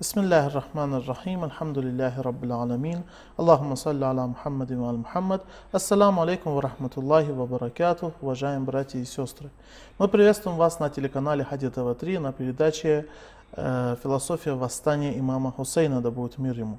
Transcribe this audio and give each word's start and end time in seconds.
بسم 0.00 0.20
الله 0.20 0.46
الرحمن 0.46 0.94
الرحيم 0.94 1.44
الحمد 1.44 1.78
لله 1.78 2.20
رب 2.20 2.44
العالمين 2.44 3.02
اللهم 3.40 3.74
صل 3.74 4.04
على 4.04 4.26
محمد 4.26 4.72
وعلى 4.72 4.96
محمد 4.96 5.40
Ассаламу 5.72 6.22
алейкум 6.22 6.54
ва 6.54 6.62
рахматуллахи 6.62 7.30
ва 7.32 7.44
баракату, 7.44 8.14
уважаемые 8.22 8.64
братья 8.64 8.98
и 8.98 9.04
сестры. 9.04 9.50
Мы 9.98 10.08
приветствуем 10.08 10.56
вас 10.56 10.80
на 10.80 10.88
телеканале 10.88 11.44
Хади 11.44 11.68
ТВ 11.68 11.94
3 12.00 12.18
на 12.18 12.32
передаче 12.32 13.08
э, 13.52 13.96
«Философия 14.02 14.52
восстания 14.52 15.18
имама 15.18 15.52
Хусейна, 15.52 16.00
да 16.00 16.10
будет 16.10 16.38
мир 16.38 16.58
ему». 16.58 16.78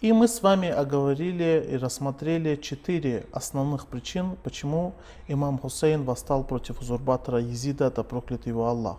И 0.00 0.10
мы 0.14 0.26
с 0.26 0.42
вами 0.42 0.70
оговорили 0.70 1.68
и 1.70 1.76
рассмотрели 1.76 2.56
четыре 2.56 3.26
основных 3.30 3.88
причин, 3.88 4.36
почему 4.42 4.94
имам 5.28 5.58
Хусейн 5.58 6.02
восстал 6.04 6.44
против 6.44 6.80
узурбатора 6.80 7.40
Езида, 7.40 7.90
да 7.90 8.02
проклят 8.02 8.46
его 8.46 8.66
Аллах. 8.66 8.96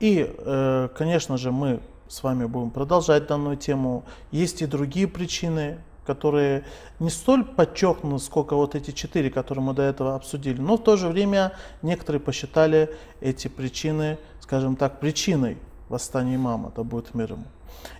И, 0.00 0.30
э, 0.36 0.88
конечно 0.94 1.38
же, 1.38 1.50
мы 1.50 1.80
с 2.07 2.23
вами 2.23 2.45
будем 2.45 2.69
продолжать 2.69 3.27
данную 3.27 3.57
тему. 3.57 4.03
Есть 4.31 4.61
и 4.61 4.65
другие 4.65 5.07
причины, 5.07 5.79
которые 6.05 6.63
не 6.99 7.09
столь 7.09 7.43
подчеркнуты, 7.43 8.23
сколько 8.23 8.55
вот 8.55 8.75
эти 8.75 8.91
четыре, 8.91 9.29
которые 9.29 9.63
мы 9.63 9.73
до 9.73 9.81
этого 9.81 10.15
обсудили, 10.15 10.61
но 10.61 10.77
в 10.77 10.83
то 10.83 10.97
же 10.97 11.07
время 11.07 11.53
некоторые 11.81 12.19
посчитали 12.19 12.95
эти 13.21 13.47
причины, 13.47 14.17
скажем 14.39 14.75
так, 14.75 14.99
причиной 14.99 15.57
восстания 15.89 16.35
имама, 16.35 16.71
да 16.75 16.83
будет 16.83 17.13
мир 17.15 17.33
ему. 17.33 17.45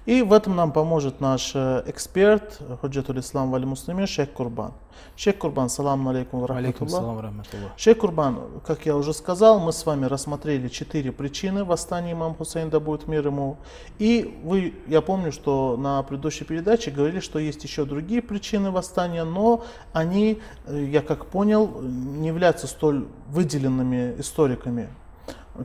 И 0.05 0.21
в 0.21 0.33
этом 0.33 0.55
нам 0.55 0.71
поможет 0.71 1.19
наш 1.19 1.53
э, 1.55 1.83
эксперт, 1.87 2.59
Худжатуль 2.81 3.19
Ислам 3.21 3.49
Вали 3.49 3.65
Муслимин, 3.65 4.05
Шейх 4.05 4.31
Курбан. 4.31 4.73
Шейх 5.15 5.39
Курбан, 5.39 5.67
салам 5.67 6.07
алейкум 6.07 6.45
Алейкум 6.49 6.89
салам 6.89 7.19
рахматуллах. 7.19 7.71
Шейх 7.75 7.97
Курбан, 7.97 8.39
как 8.65 8.85
я 8.85 8.95
уже 8.95 9.13
сказал, 9.13 9.59
мы 9.59 9.73
с 9.73 9.83
вами 9.83 10.05
рассмотрели 10.05 10.67
четыре 10.67 11.11
причины 11.11 11.63
восстания 11.63 12.11
имам 12.11 12.35
Хусейн, 12.35 12.69
да 12.69 12.79
будет 12.79 13.07
мир 13.07 13.25
ему. 13.27 13.57
И 13.97 14.39
вы, 14.43 14.75
я 14.87 15.01
помню, 15.01 15.31
что 15.31 15.75
на 15.75 16.03
предыдущей 16.03 16.45
передаче 16.45 16.91
говорили, 16.91 17.19
что 17.19 17.39
есть 17.39 17.63
еще 17.63 17.85
другие 17.85 18.21
причины 18.21 18.69
восстания, 18.69 19.23
но 19.23 19.65
они, 19.91 20.39
э, 20.67 20.85
я 20.91 21.01
как 21.01 21.25
понял, 21.25 21.81
не 21.81 22.27
являются 22.27 22.67
столь 22.67 23.07
выделенными 23.29 24.15
историками, 24.19 24.89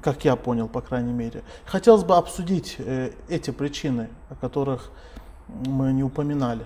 как 0.01 0.25
я 0.25 0.35
понял, 0.35 0.67
по 0.67 0.81
крайней 0.81 1.13
мере. 1.13 1.43
Хотелось 1.65 2.03
бы 2.03 2.15
обсудить 2.15 2.75
э, 2.79 3.11
эти 3.29 3.51
причины, 3.51 4.09
о 4.29 4.35
которых 4.35 4.91
мы 5.47 5.93
не 5.93 6.03
упоминали. 6.03 6.65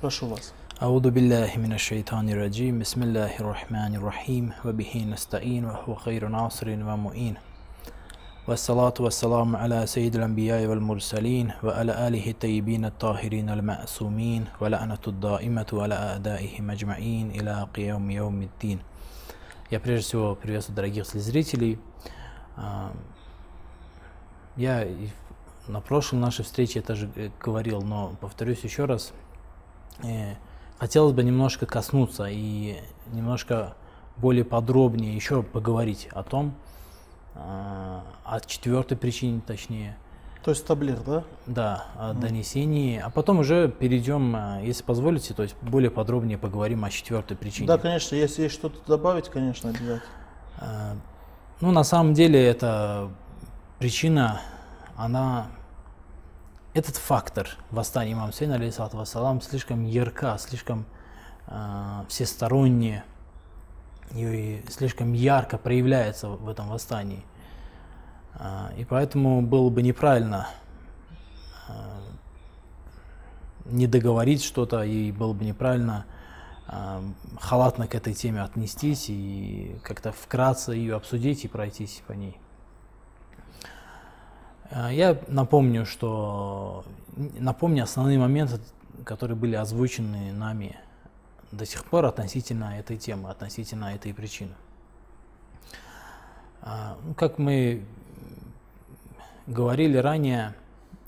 Прошу 0.00 0.26
вас. 0.26 0.52
أعوذ 0.82 1.10
بالله 1.10 1.56
من 1.56 1.72
الشيطان 1.72 2.28
الرجيم 2.28 2.78
بسم 2.78 3.02
الله 3.02 3.40
الرحمن 3.40 3.94
الرحيم 3.96 4.52
وبه 4.64 5.06
نستعين 5.08 5.64
وهو 5.64 5.94
خير 5.94 6.28
ناصر 6.28 6.68
ومؤين 6.68 7.34
والصلاة 8.48 8.94
والسلام 9.00 9.56
على 9.56 9.86
سيد 9.86 10.16
الأنبياء 10.16 10.66
والمرسلين 10.66 11.52
وعلى 11.64 12.08
آله 12.08 12.30
الطيبين 12.30 12.84
الطاهرين 12.84 13.48
المعصومين 13.50 14.44
ولعنة 14.60 15.04
الدائمة 15.08 15.66
على 15.72 15.94
أعدائهم 15.94 16.70
أجمعين 16.70 17.30
إلى 17.30 17.66
قيام 17.74 18.10
يوم 18.10 18.42
الدين 18.42 18.78
Я 19.70 19.80
прежде 19.80 20.06
всего 20.06 20.34
приветствую 20.36 20.76
дорогих 20.76 21.08
телезрителей. 21.08 21.80
а, 22.61 22.91
Я 24.55 24.87
на 25.67 25.81
прошлой 25.81 26.19
нашей 26.19 26.43
встрече 26.45 26.79
это 26.79 26.95
же 26.95 27.09
э, 27.15 27.29
говорил, 27.39 27.81
но 27.81 28.15
повторюсь 28.21 28.63
еще 28.63 28.85
раз. 28.85 29.13
Э, 30.03 30.35
Хотелось 30.79 31.13
бы 31.13 31.23
немножко 31.23 31.67
коснуться 31.67 32.25
и 32.27 32.79
немножко 33.13 33.75
более 34.17 34.43
подробнее 34.43 35.15
еще 35.15 35.43
поговорить 35.43 36.09
о 36.11 36.23
том, 36.23 36.55
а, 37.35 38.03
о 38.25 38.39
четвертой 38.39 38.97
причине, 38.97 39.41
точнее, 39.45 39.95
То 40.43 40.49
есть 40.49 40.65
таблир, 40.65 40.99
да? 41.01 41.23
да, 41.45 41.85
о 41.95 42.13
донесении, 42.13 42.99
а 42.99 43.11
потом 43.11 43.39
уже 43.39 43.69
перейдем, 43.69 44.35
а, 44.35 44.59
если 44.61 44.83
позволите, 44.83 45.35
то 45.35 45.43
есть 45.43 45.55
более 45.61 45.91
подробнее 45.91 46.39
поговорим 46.39 46.83
о 46.83 46.89
четвертой 46.89 47.37
причине. 47.37 47.67
Да, 47.67 47.77
конечно, 47.77 48.15
если 48.15 48.41
есть 48.41 48.55
что-то 48.55 48.79
добавить, 48.87 49.29
конечно, 49.29 49.69
обязательно. 49.69 50.01
Ну, 51.61 51.69
на 51.69 51.83
самом 51.83 52.15
деле, 52.15 52.43
эта 52.43 53.11
причина, 53.77 54.41
она, 54.95 55.45
этот 56.73 56.95
фактор 56.95 57.49
восстания 57.69 58.13
имама 58.13 58.31
Хусейна, 58.31 58.55
алейхиссалату 58.55 58.97
вассалам, 58.97 59.41
слишком 59.41 59.85
ярка, 59.85 60.39
слишком 60.39 60.85
а, 61.45 62.03
всесторонне 62.09 63.03
и 64.15 64.65
слишком 64.71 65.13
ярко 65.13 65.59
проявляется 65.59 66.29
в 66.29 66.49
этом 66.49 66.67
восстании. 66.67 67.23
А, 68.33 68.71
и 68.75 68.83
поэтому 68.83 69.43
было 69.43 69.69
бы 69.69 69.83
неправильно 69.83 70.47
а, 71.67 72.01
не 73.65 73.85
договорить 73.85 74.43
что-то, 74.43 74.81
и 74.81 75.11
было 75.11 75.33
бы 75.33 75.45
неправильно 75.45 76.07
халатно 77.39 77.87
к 77.87 77.95
этой 77.95 78.13
теме 78.13 78.41
отнестись 78.41 79.09
и 79.09 79.75
как-то 79.83 80.11
вкратце 80.11 80.71
ее 80.71 80.95
обсудить 80.95 81.43
и 81.43 81.47
пройтись 81.47 82.01
по 82.07 82.13
ней. 82.13 82.37
А, 84.69 84.89
Я 84.91 85.19
напомню, 85.27 85.85
что 85.85 86.85
напомню 87.15 87.83
основные 87.83 88.17
моменты, 88.17 88.59
которые 89.03 89.35
были 89.35 89.55
озвучены 89.55 90.31
нами 90.31 90.79
до 91.51 91.65
сих 91.65 91.83
пор 91.83 92.05
относительно 92.05 92.79
этой 92.79 92.97
темы, 92.97 93.29
относительно 93.29 93.93
этой 93.93 94.13
причины. 94.13 94.53
А, 96.61 96.97
ну, 97.03 97.13
Как 97.15 97.37
мы 97.37 97.83
говорили 99.45 99.97
ранее, 99.97 100.53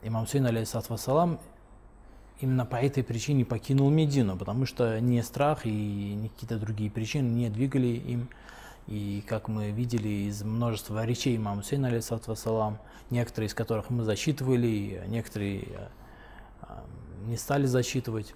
имам 0.01 0.25
Хусейн, 0.25 0.45
алейхиссалату 0.45 0.91
вассалам, 0.91 1.39
именно 2.43 2.65
по 2.65 2.75
этой 2.75 3.03
причине 3.03 3.45
покинул 3.45 3.89
Медину, 3.89 4.35
потому 4.35 4.65
что 4.65 4.99
ни 4.99 5.21
страх 5.21 5.65
и 5.65 5.69
ни 5.69 6.27
какие-то 6.27 6.59
другие 6.59 6.91
причины 6.91 7.29
не 7.29 7.49
двигали 7.49 7.87
им. 7.87 8.27
И 8.85 9.23
как 9.25 9.47
мы 9.47 9.71
видели 9.71 10.27
из 10.27 10.43
множества 10.43 11.05
речей 11.05 11.37
имама 11.37 11.61
Хусейна, 11.61 11.89
вассалам, 12.27 12.79
некоторые 13.09 13.47
из 13.47 13.53
которых 13.53 13.89
мы 13.89 14.03
зачитывали, 14.03 15.01
некоторые 15.07 15.89
а, 16.61 16.83
не 17.25 17.37
стали 17.37 17.65
зачитывать 17.65 18.35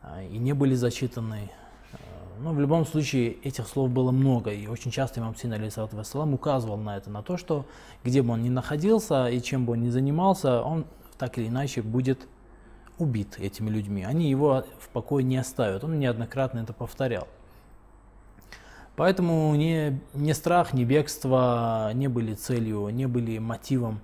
а, 0.00 0.22
и 0.22 0.38
не 0.38 0.54
были 0.54 0.74
зачитаны. 0.74 1.50
А, 1.92 1.96
Но 2.40 2.54
в 2.54 2.60
любом 2.60 2.86
случае 2.86 3.32
этих 3.42 3.68
слов 3.68 3.90
было 3.90 4.10
много, 4.10 4.52
и 4.52 4.66
очень 4.68 4.90
часто 4.90 5.20
имам 5.20 5.34
алейхиссалату 5.42 5.98
вассалам, 5.98 6.32
указывал 6.32 6.78
на 6.78 6.96
это, 6.96 7.10
на 7.10 7.22
то, 7.22 7.36
что 7.36 7.66
где 8.04 8.22
бы 8.22 8.32
он 8.32 8.42
ни 8.42 8.48
находился 8.48 9.26
и 9.26 9.42
чем 9.42 9.66
бы 9.66 9.74
он 9.74 9.82
ни 9.82 9.90
занимался, 9.90 10.62
он 10.62 10.86
так 11.18 11.36
или 11.36 11.48
иначе 11.48 11.82
будет 11.82 12.26
убит 12.98 13.38
этими 13.38 13.70
людьми. 13.70 14.04
Они 14.04 14.30
его 14.30 14.64
в 14.78 14.88
покое 14.88 15.24
не 15.24 15.36
оставят. 15.36 15.84
Он 15.84 15.98
неоднократно 15.98 16.60
это 16.60 16.72
повторял. 16.72 17.26
Поэтому 18.96 19.54
ни, 19.56 20.00
ни 20.14 20.32
страх, 20.32 20.72
ни 20.72 20.84
бегство 20.84 21.90
не 21.94 22.08
были 22.08 22.34
целью, 22.34 22.88
не 22.90 23.06
были 23.06 23.38
мотивом 23.38 24.00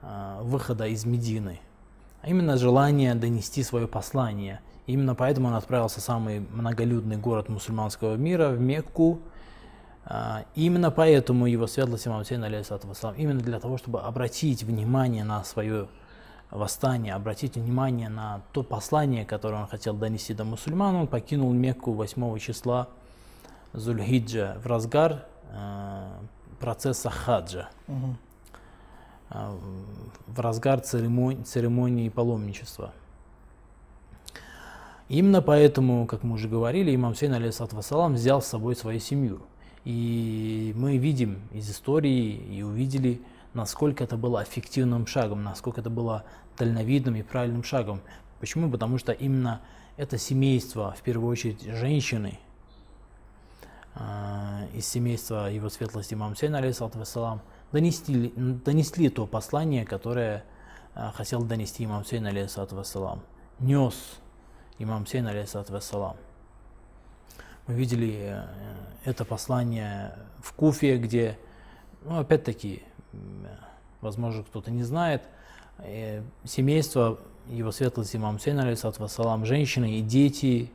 а, 0.00 0.40
выхода 0.42 0.86
из 0.86 1.04
Медины, 1.04 1.60
а 2.22 2.28
именно 2.28 2.56
желание 2.56 3.16
донести 3.16 3.64
свое 3.64 3.88
послание. 3.88 4.60
Именно 4.86 5.16
поэтому 5.16 5.48
он 5.48 5.54
отправился 5.54 6.00
в 6.00 6.04
самый 6.04 6.40
многолюдный 6.40 7.16
город 7.16 7.48
мусульманского 7.48 8.14
мира, 8.14 8.50
в 8.50 8.60
Мекку. 8.60 9.20
А, 10.04 10.44
именно 10.54 10.92
поэтому 10.92 11.46
его 11.46 11.66
светлость 11.66 12.06
имам 12.06 12.22
вассалам, 12.22 13.16
именно 13.16 13.40
для 13.40 13.58
того, 13.58 13.76
чтобы 13.76 14.00
обратить 14.00 14.62
внимание 14.62 15.24
на 15.24 15.42
свое 15.42 15.88
восстание, 16.50 17.14
обратить 17.14 17.56
внимание 17.56 18.08
на 18.08 18.40
то 18.52 18.62
послание, 18.62 19.24
которое 19.24 19.62
он 19.62 19.66
хотел 19.66 19.94
донести 19.94 20.34
до 20.34 20.44
мусульман, 20.44 20.94
он 20.94 21.06
покинул 21.06 21.52
Мекку 21.52 21.92
8 21.92 22.38
числа 22.38 22.88
Зульхиджа 23.74 24.56
в 24.62 24.66
разгар 24.66 25.26
э, 25.52 26.08
процесса 26.58 27.10
хаджа, 27.10 27.68
Мгм. 27.86 28.16
э, 29.30 29.56
в 30.26 30.40
разгар 30.40 30.80
церемонии, 30.80 31.42
церемонии 31.42 32.08
паломничества. 32.08 32.92
Именно 35.08 35.40
поэтому, 35.40 36.06
как 36.06 36.22
мы 36.22 36.34
уже 36.34 36.48
говорили, 36.48 36.94
имам 36.94 37.12
Хусейн, 37.12 37.32
алейхиссалату 37.32 37.76
вассалам, 37.76 38.14
взял 38.14 38.42
с 38.42 38.46
собой 38.46 38.76
свою 38.76 39.00
семью. 39.00 39.40
И 39.84 40.74
мы 40.76 40.98
видим 40.98 41.40
из 41.52 41.70
истории 41.70 42.34
и 42.34 42.62
увидели, 42.62 43.22
насколько 43.58 44.04
это 44.04 44.16
было 44.16 44.42
эффективным 44.42 45.06
шагом, 45.06 45.42
насколько 45.42 45.80
это 45.80 45.90
было 45.90 46.24
дальновидным 46.56 47.16
и 47.16 47.22
правильным 47.22 47.62
шагом. 47.62 48.00
Почему? 48.40 48.70
Потому 48.70 48.98
что 48.98 49.12
именно 49.12 49.60
это 49.96 50.16
семейство, 50.16 50.94
в 50.96 51.02
первую 51.02 51.30
очередь 51.30 51.62
женщины, 51.62 52.38
а, 53.94 54.64
из 54.74 54.86
семейства 54.86 55.50
его 55.50 55.68
светлости 55.68 56.14
имам 56.14 56.34
алейхиссалату 56.40 56.98
вассалам, 56.98 57.42
донесли, 57.72 58.32
донесли 58.36 59.08
то 59.08 59.26
послание, 59.26 59.84
которое 59.84 60.44
а, 60.94 61.10
хотел 61.12 61.42
донести 61.42 61.84
имам 61.84 62.04
алейхиссалату 62.10 62.76
вассалам. 62.76 63.22
Нес 63.58 63.94
имам 64.78 65.04
алейхиссалату 65.12 65.72
вассалам. 65.72 66.16
Мы 67.66 67.74
видели 67.74 68.30
э, 68.30 68.46
это 69.04 69.26
послание 69.26 70.16
в 70.38 70.54
Куфе, 70.54 70.96
где, 70.96 71.38
ну, 72.02 72.18
опять-таки, 72.18 72.82
возможно, 74.00 74.42
кто-то 74.42 74.70
не 74.70 74.82
знает, 74.82 75.22
э, 75.78 76.22
семейство 76.44 77.18
его 77.48 77.72
светлости 77.72 78.16
имам 78.16 78.36
Хусейна, 78.36 78.62
алейсалам, 78.62 79.44
женщины 79.44 79.98
и 79.98 80.02
дети, 80.02 80.70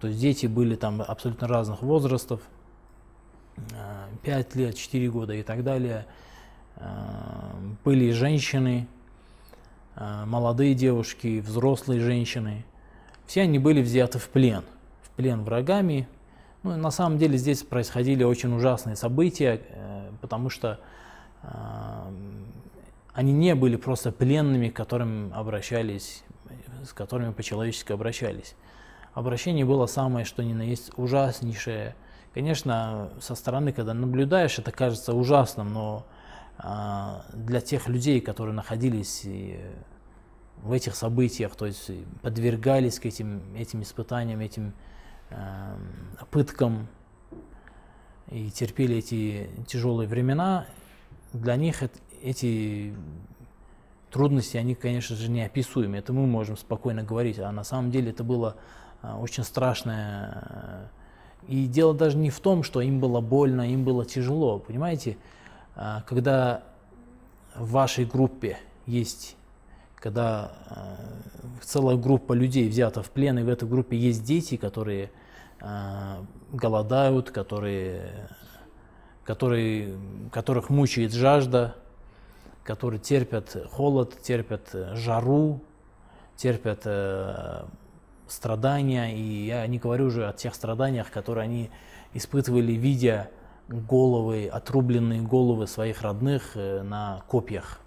то 0.00 0.08
есть 0.08 0.20
дети 0.20 0.46
были 0.46 0.76
там 0.76 1.02
абсолютно 1.02 1.48
разных 1.48 1.82
возрастов, 1.82 2.40
5 4.22 4.54
лет, 4.54 4.76
4 4.76 5.10
года 5.10 5.34
и 5.34 5.42
так 5.42 5.64
далее. 5.64 6.06
Были 7.84 8.12
женщины, 8.12 8.86
молодые 9.96 10.74
девушки, 10.74 11.40
взрослые 11.40 12.00
женщины. 12.00 12.64
Все 13.26 13.42
они 13.42 13.58
были 13.58 13.82
взяты 13.82 14.18
в 14.18 14.28
плен, 14.28 14.64
в 15.02 15.10
плен 15.10 15.44
врагами. 15.44 16.08
Ну, 16.62 16.76
на 16.76 16.90
самом 16.90 17.18
деле 17.18 17.38
здесь 17.38 17.62
происходили 17.62 18.24
очень 18.24 18.52
ужасные 18.52 18.96
события, 18.96 19.60
э, 19.68 20.10
потому 20.20 20.50
что 20.50 20.80
они 21.42 23.32
не 23.32 23.54
были 23.54 23.76
просто 23.76 24.12
пленными, 24.12 24.68
к 24.68 24.76
которым 24.76 25.32
обращались, 25.34 26.22
с 26.84 26.92
которыми 26.92 27.32
по-человечески 27.32 27.92
обращались. 27.92 28.54
Обращение 29.14 29.64
было 29.64 29.86
самое, 29.86 30.24
что 30.24 30.42
ни 30.42 30.52
на 30.52 30.62
есть, 30.62 30.92
ужаснейшее. 30.96 31.96
Конечно, 32.32 33.10
со 33.20 33.34
стороны, 33.34 33.72
когда 33.72 33.92
наблюдаешь, 33.92 34.58
это 34.58 34.70
кажется 34.70 35.14
ужасным, 35.14 35.72
но 35.72 36.06
а, 36.58 37.24
для 37.32 37.60
тех 37.60 37.88
людей, 37.88 38.20
которые 38.20 38.54
находились 38.54 39.26
в 40.62 40.72
этих 40.72 40.94
событиях, 40.94 41.56
то 41.56 41.66
есть 41.66 41.90
подвергались 42.22 43.00
к 43.00 43.06
этим, 43.06 43.42
этим 43.56 43.82
испытаниям, 43.82 44.40
этим 44.40 44.74
э, 45.30 45.76
пыткам 46.30 46.86
и 48.30 48.50
терпели 48.50 48.96
эти 48.96 49.50
тяжелые 49.66 50.08
времена, 50.08 50.66
для 51.32 51.56
них 51.56 51.82
эти 52.22 52.94
трудности, 54.10 54.56
они, 54.56 54.74
конечно 54.74 55.16
же, 55.16 55.30
неописуемы. 55.30 55.96
Это 55.96 56.12
мы 56.12 56.26
можем 56.26 56.56
спокойно 56.56 57.02
говорить, 57.02 57.38
а 57.38 57.50
на 57.52 57.64
самом 57.64 57.90
деле 57.90 58.10
это 58.10 58.24
было 58.24 58.56
а, 59.02 59.18
очень 59.18 59.44
страшное. 59.44 60.90
И 61.48 61.66
дело 61.66 61.94
даже 61.94 62.16
не 62.16 62.30
в 62.30 62.40
том, 62.40 62.62
что 62.62 62.80
им 62.80 63.00
было 63.00 63.20
больно, 63.20 63.70
им 63.70 63.84
было 63.84 64.04
тяжело. 64.04 64.58
Понимаете, 64.58 65.16
а, 65.74 66.02
когда 66.02 66.62
в 67.54 67.70
вашей 67.70 68.04
группе 68.04 68.58
есть, 68.86 69.36
когда 69.96 70.52
а, 70.66 70.96
целая 71.62 71.96
группа 71.96 72.32
людей 72.32 72.68
взята 72.68 73.02
в 73.02 73.10
плен, 73.10 73.38
и 73.38 73.42
в 73.42 73.48
этой 73.48 73.68
группе 73.68 73.96
есть 73.96 74.24
дети, 74.24 74.56
которые 74.56 75.10
голодают, 76.52 77.30
которые, 77.30 78.30
которые, 79.30 79.96
которых 80.32 80.70
мучает 80.70 81.12
жажда, 81.12 81.76
которые 82.64 82.98
терпят 82.98 83.56
холод, 83.70 84.20
терпят 84.20 84.70
э, 84.72 84.96
жару, 84.96 85.60
терпят 86.36 86.80
э, 86.84 87.62
страдания. 88.26 89.16
И 89.16 89.46
я 89.46 89.64
не 89.68 89.78
говорю 89.78 90.06
уже 90.06 90.28
о 90.28 90.32
тех 90.32 90.52
страданиях, 90.52 91.12
которые 91.12 91.44
они 91.44 91.70
испытывали, 92.12 92.72
видя 92.72 93.30
головы, 93.68 94.48
отрубленные 94.48 95.22
головы 95.22 95.68
своих 95.68 96.02
родных 96.02 96.56
э, 96.56 96.82
на 96.82 97.22
копьях. 97.28 97.78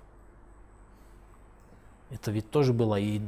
Это 2.10 2.32
ведь 2.32 2.50
тоже 2.52 2.72
было 2.72 2.98
и 2.98 3.20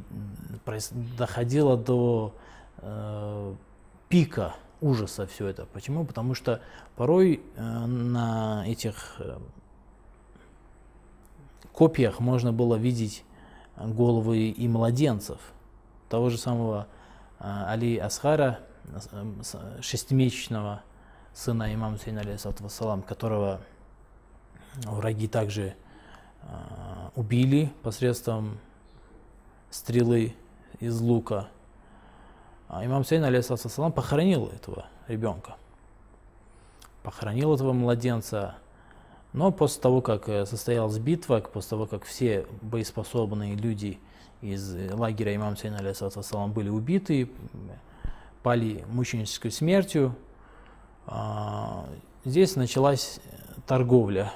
доходило 1.18 1.76
до 1.76 2.34
э, 2.78 3.56
пика 4.08 4.56
ужаса 4.82 5.28
все 5.28 5.48
это. 5.48 5.66
Почему? 5.66 6.06
Потому 6.06 6.34
что 6.34 6.62
порой 6.96 7.42
э, 7.56 7.62
на 7.86 8.64
этих 8.68 9.16
э, 9.20 9.38
копиях 11.72 12.20
можно 12.20 12.54
было 12.54 12.76
видеть 12.76 13.24
головы 13.78 14.50
и 14.50 14.68
младенцев. 14.68 15.40
Того 16.10 16.30
же 16.30 16.38
самого 16.38 16.88
Али 17.40 17.98
Асхара, 17.98 18.60
шестимесячного 19.82 20.82
сына 21.34 21.74
имама 21.74 21.98
Сейна, 21.98 22.22
алейсалам, 22.22 23.02
которого 23.02 23.60
враги 24.86 25.28
также 25.28 25.76
убили 27.16 27.74
посредством 27.82 28.60
стрелы 29.70 30.36
из 30.80 31.02
лука. 31.02 31.50
А 32.68 32.84
имам 32.86 33.04
Сейн, 33.04 33.24
алейсалам, 33.24 33.92
похоронил 33.92 34.48
этого 34.48 34.88
ребенка. 35.08 35.56
Похоронил 37.04 37.54
этого 37.54 37.74
младенца, 37.74 38.56
но 39.34 39.52
после 39.52 39.82
того, 39.82 40.02
как 40.02 40.28
э, 40.28 40.46
состоялась 40.46 40.98
битва, 40.98 41.40
после 41.42 41.70
того, 41.72 41.86
как 41.86 42.04
все 42.04 42.48
боеспособные 42.62 43.56
люди 43.56 44.00
из 44.42 44.92
лагеря 44.92 45.36
имам 45.36 45.56
Сейна 45.56 45.78
алейсалам 45.78 46.52
были 46.52 46.70
убиты, 46.70 47.30
пали 48.42 48.84
мученической 48.90 49.52
смертью, 49.52 50.16
а, 51.08 51.86
здесь 52.24 52.56
началась 52.56 53.20
торговля. 53.68 54.34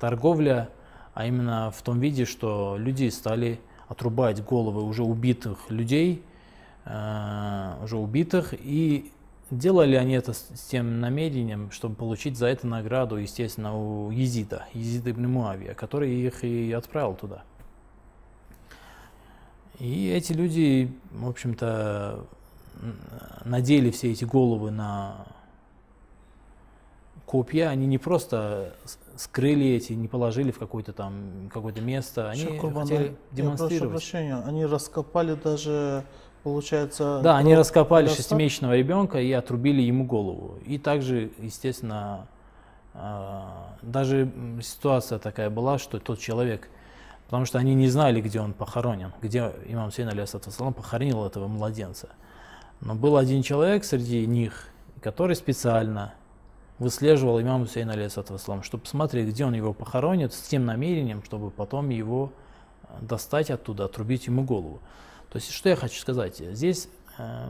Торговля, 0.00 0.70
а 1.14 1.26
именно 1.26 1.70
в 1.70 1.82
том 1.82 2.00
виде, 2.00 2.24
что 2.24 2.76
люди 2.76 3.08
стали 3.10 3.60
отрубать 3.86 4.44
головы 4.44 4.82
уже 4.82 5.04
убитых 5.04 5.70
людей, 5.70 6.22
э, 6.24 6.27
уже 6.84 7.96
убитых, 7.96 8.54
и 8.58 9.12
Делали 9.50 9.96
они 9.96 10.12
это 10.12 10.34
с, 10.34 10.44
тем 10.70 11.00
намерением, 11.00 11.70
чтобы 11.70 11.94
получить 11.94 12.36
за 12.36 12.48
это 12.48 12.66
награду, 12.66 13.16
естественно, 13.16 13.74
у 13.74 14.10
Езида, 14.10 14.66
Езида 14.74 15.12
ибн 15.12 15.26
Муавия, 15.26 15.72
который 15.72 16.14
их 16.14 16.44
и 16.44 16.70
отправил 16.72 17.14
туда. 17.14 17.44
И 19.78 20.10
эти 20.10 20.34
люди, 20.34 20.92
в 21.12 21.28
общем-то, 21.28 22.26
надели 23.44 23.90
все 23.90 24.12
эти 24.12 24.26
головы 24.26 24.70
на 24.70 25.26
копья, 27.24 27.70
они 27.70 27.86
не 27.86 27.96
просто 27.96 28.74
скрыли 29.16 29.66
эти, 29.66 29.94
не 29.94 30.08
положили 30.08 30.50
в 30.50 30.58
какое-то 30.58 30.92
там 30.92 31.48
какое-то 31.52 31.80
место, 31.80 32.28
они 32.28 32.42
Шакурбан, 32.42 32.82
хотели 32.82 33.16
демонстрировать. 33.32 33.72
Я 33.72 33.78
прошу 33.78 33.90
прощения, 33.90 34.36
они 34.44 34.66
раскопали 34.66 35.34
даже 35.34 36.04
получается... 36.42 37.20
Да, 37.22 37.36
они 37.36 37.54
раскопали 37.54 38.08
шестимесячного 38.08 38.76
ребенка 38.76 39.20
и 39.20 39.30
отрубили 39.32 39.82
ему 39.82 40.04
голову. 40.04 40.58
И 40.64 40.78
также, 40.78 41.30
естественно, 41.38 42.26
а, 42.94 43.74
даже 43.82 44.30
ситуация 44.62 45.18
такая 45.18 45.50
была, 45.50 45.78
что 45.78 45.98
тот 45.98 46.18
человек, 46.18 46.68
потому 47.26 47.44
что 47.44 47.58
они 47.58 47.74
не 47.74 47.88
знали, 47.88 48.20
где 48.20 48.40
он 48.40 48.52
похоронен, 48.52 49.12
где 49.22 49.52
имам 49.66 49.92
Сейн 49.92 50.08
алейхиссалам 50.08 50.74
похоронил 50.74 51.24
этого 51.24 51.46
младенца. 51.46 52.08
Но 52.80 52.94
был 52.94 53.16
один 53.16 53.42
человек 53.42 53.84
среди 53.84 54.26
них, 54.26 54.68
который 55.00 55.36
специально 55.36 56.14
выслеживал 56.78 57.40
имама 57.40 57.66
Хусейна, 57.66 57.92
алейхиссалам, 57.94 58.62
чтобы 58.62 58.84
посмотреть, 58.84 59.28
где 59.28 59.44
он 59.44 59.54
его 59.54 59.72
похоронит, 59.72 60.32
с 60.32 60.42
тем 60.42 60.64
намерением, 60.64 61.22
чтобы 61.24 61.50
потом 61.50 61.88
его 61.88 62.32
достать 63.00 63.50
оттуда, 63.50 63.84
отрубить 63.84 64.26
ему 64.26 64.44
голову. 64.44 64.80
То 65.30 65.36
есть, 65.36 65.50
что 65.50 65.68
я 65.68 65.76
хочу 65.76 66.00
сказать? 66.00 66.38
Здесь 66.38 66.88
э, 67.18 67.48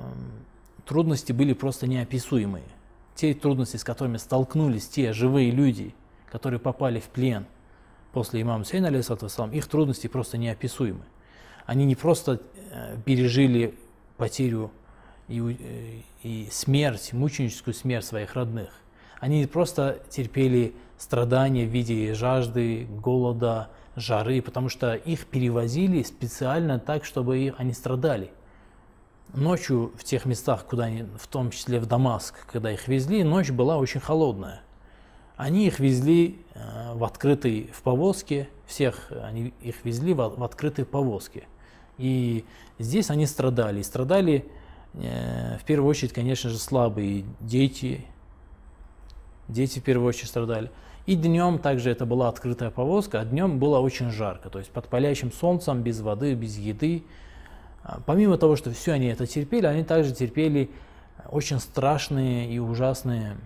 трудности 0.84 1.32
были 1.32 1.52
просто 1.52 1.86
неописуемые. 1.86 2.64
Те 3.14 3.34
трудности, 3.34 3.76
с 3.76 3.84
которыми 3.84 4.16
столкнулись 4.16 4.88
те 4.88 5.12
живые 5.12 5.50
люди, 5.50 5.94
которые 6.30 6.60
попали 6.60 7.00
в 7.00 7.08
плен 7.08 7.46
после 8.12 8.42
имама 8.42 8.64
Сейна, 8.64 8.88
алейхиссалам, 8.88 9.52
их 9.52 9.66
трудности 9.68 10.06
просто 10.06 10.38
неописуемы. 10.38 11.04
Они 11.66 11.84
не 11.84 11.94
просто 11.94 12.40
э, 12.70 12.96
пережили 13.04 13.74
потерю 14.16 14.70
и, 15.28 15.40
э, 15.40 16.00
и 16.22 16.48
смерть, 16.50 17.12
мученическую 17.12 17.74
смерть 17.74 18.04
своих 18.04 18.34
родных. 18.34 18.70
Они 19.20 19.46
просто 19.46 20.00
терпели 20.10 20.74
страдания 20.96 21.66
в 21.66 21.70
виде 21.70 22.14
жажды, 22.14 22.86
голода, 22.86 23.70
жары, 23.98 24.40
потому 24.42 24.68
что 24.68 24.94
их 24.94 25.26
перевозили 25.26 26.02
специально 26.02 26.78
так, 26.78 27.04
чтобы 27.04 27.54
они 27.58 27.72
страдали. 27.72 28.30
Ночью 29.34 29.92
в 29.96 30.04
тех 30.04 30.24
местах, 30.24 30.64
куда 30.64 30.84
они, 30.84 31.04
в 31.18 31.26
том 31.26 31.50
числе 31.50 31.80
в 31.80 31.86
Дамаск, 31.86 32.46
когда 32.46 32.72
их 32.72 32.88
везли, 32.88 33.24
ночь 33.24 33.50
была 33.50 33.76
очень 33.76 34.00
холодная. 34.00 34.62
Они 35.36 35.66
их 35.66 35.78
везли 35.78 36.40
э, 36.54 36.94
в 36.94 37.04
открытой 37.04 37.70
в 37.72 37.82
повозке, 37.82 38.48
всех 38.66 39.12
они 39.22 39.52
их 39.60 39.84
везли 39.84 40.14
в, 40.14 40.16
в 40.16 40.42
открытой 40.42 40.84
повозке. 40.84 41.46
И 41.98 42.44
здесь 42.78 43.10
они 43.10 43.26
страдали. 43.26 43.82
Страдали 43.82 44.46
э, 44.94 45.58
в 45.58 45.64
первую 45.64 45.90
очередь, 45.90 46.12
конечно 46.12 46.48
же, 46.48 46.58
слабые 46.58 47.24
дети. 47.40 48.04
Дети 49.46 49.78
в 49.78 49.82
первую 49.82 50.08
очередь 50.08 50.28
страдали. 50.28 50.70
И 51.08 51.16
днем 51.16 51.58
также 51.58 51.90
это 51.90 52.04
была 52.04 52.28
открытая 52.28 52.70
повозка, 52.70 53.20
а 53.22 53.24
днем 53.24 53.58
было 53.58 53.78
очень 53.78 54.10
жарко, 54.10 54.50
то 54.50 54.58
есть 54.58 54.70
под 54.70 54.88
палящим 54.88 55.32
солнцем, 55.32 55.80
без 55.80 56.02
воды, 56.02 56.34
без 56.34 56.58
еды. 56.58 57.02
А, 57.82 58.02
помимо 58.04 58.36
того, 58.36 58.56
что 58.56 58.70
все 58.72 58.92
они 58.92 59.06
это 59.06 59.26
терпели, 59.26 59.64
они 59.64 59.84
также 59.84 60.12
терпели 60.12 60.70
очень 61.30 61.60
страшные 61.60 62.52
и 62.52 62.58
ужасные 62.58 63.38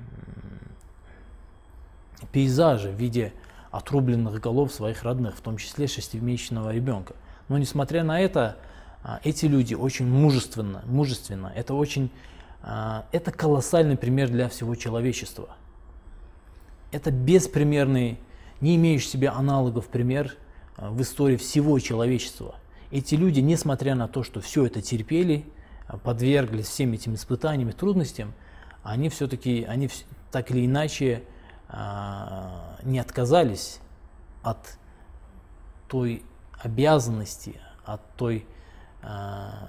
пейзажи 2.32 2.88
в 2.88 2.96
виде 2.96 3.32
отрубленных 3.70 4.40
голов 4.40 4.72
своих 4.72 5.04
родных, 5.04 5.36
в 5.36 5.40
том 5.40 5.56
числе 5.56 5.86
шестимесячного 5.86 6.72
ребенка. 6.72 7.14
Но 7.48 7.58
несмотря 7.58 8.02
на 8.02 8.20
это, 8.20 8.56
а, 9.04 9.20
эти 9.22 9.46
люди 9.46 9.74
очень 9.74 10.08
мужественно, 10.08 10.82
мужественно. 10.86 11.52
Это 11.54 11.74
очень, 11.74 12.10
а, 12.64 13.06
это 13.12 13.30
колоссальный 13.30 13.96
пример 13.96 14.30
для 14.30 14.48
всего 14.48 14.74
человечества. 14.74 15.54
Это 16.92 17.10
беспримерный, 17.10 18.20
не 18.60 18.76
имеющий 18.76 19.08
себе 19.08 19.30
аналогов 19.30 19.88
пример 19.88 20.36
а, 20.76 20.90
в 20.90 21.02
истории 21.02 21.36
всего 21.36 21.78
человечества. 21.78 22.54
Эти 22.90 23.14
люди, 23.14 23.40
несмотря 23.40 23.94
на 23.94 24.06
то, 24.06 24.22
что 24.22 24.40
все 24.40 24.66
это 24.66 24.80
терпели, 24.82 25.44
подверглись 26.04 26.66
всем 26.66 26.92
этим 26.92 27.14
испытаниям 27.14 27.70
и 27.70 27.72
трудностям, 27.72 28.34
они 28.82 29.08
все-таки, 29.08 29.64
они 29.64 29.88
так 30.30 30.50
или 30.50 30.66
иначе 30.66 31.22
не 32.82 32.98
отказались 32.98 33.80
от 34.42 34.76
той 35.88 36.22
обязанности, 36.62 37.58
от 37.84 38.02
той 38.16 38.46
а, 39.02 39.68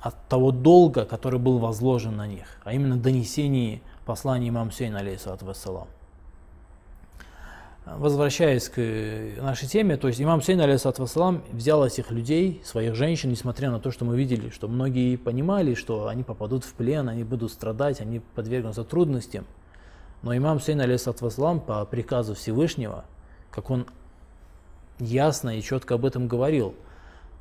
от 0.00 0.28
того 0.28 0.52
долга, 0.52 1.04
который 1.04 1.38
был 1.38 1.58
возложен 1.58 2.16
на 2.16 2.26
них, 2.26 2.46
а 2.64 2.72
именно 2.72 2.96
донесение 2.96 3.82
послания 4.06 4.48
имам 4.48 4.70
Сейна, 4.70 5.00
алейхиссалату 5.00 5.44
вассалам. 5.44 5.88
Возвращаясь 7.96 8.68
к 8.68 8.78
нашей 9.40 9.66
теме, 9.66 9.96
то 9.96 10.08
есть 10.08 10.20
имам 10.20 10.42
Сейн, 10.42 10.60
алейхиссалату 10.60 11.02
вассалам, 11.02 11.42
взял 11.50 11.84
этих 11.86 12.10
людей, 12.10 12.60
своих 12.64 12.94
женщин, 12.94 13.30
несмотря 13.30 13.70
на 13.70 13.80
то, 13.80 13.90
что 13.90 14.04
мы 14.04 14.16
видели, 14.16 14.50
что 14.50 14.68
многие 14.68 15.16
понимали, 15.16 15.74
что 15.74 16.06
они 16.06 16.22
попадут 16.22 16.64
в 16.64 16.72
плен, 16.74 17.08
они 17.08 17.24
будут 17.24 17.50
страдать, 17.50 18.00
они 18.00 18.20
подвергнутся 18.34 18.84
трудностям. 18.84 19.46
Но 20.22 20.36
имам 20.36 20.60
Сейн, 20.60 20.80
алейхиссалату 20.80 21.24
вассалам, 21.24 21.60
по 21.60 21.84
приказу 21.86 22.34
Всевышнего, 22.34 23.04
как 23.50 23.70
он 23.70 23.86
ясно 24.98 25.56
и 25.56 25.62
четко 25.62 25.94
об 25.94 26.04
этом 26.04 26.28
говорил– 26.28 26.74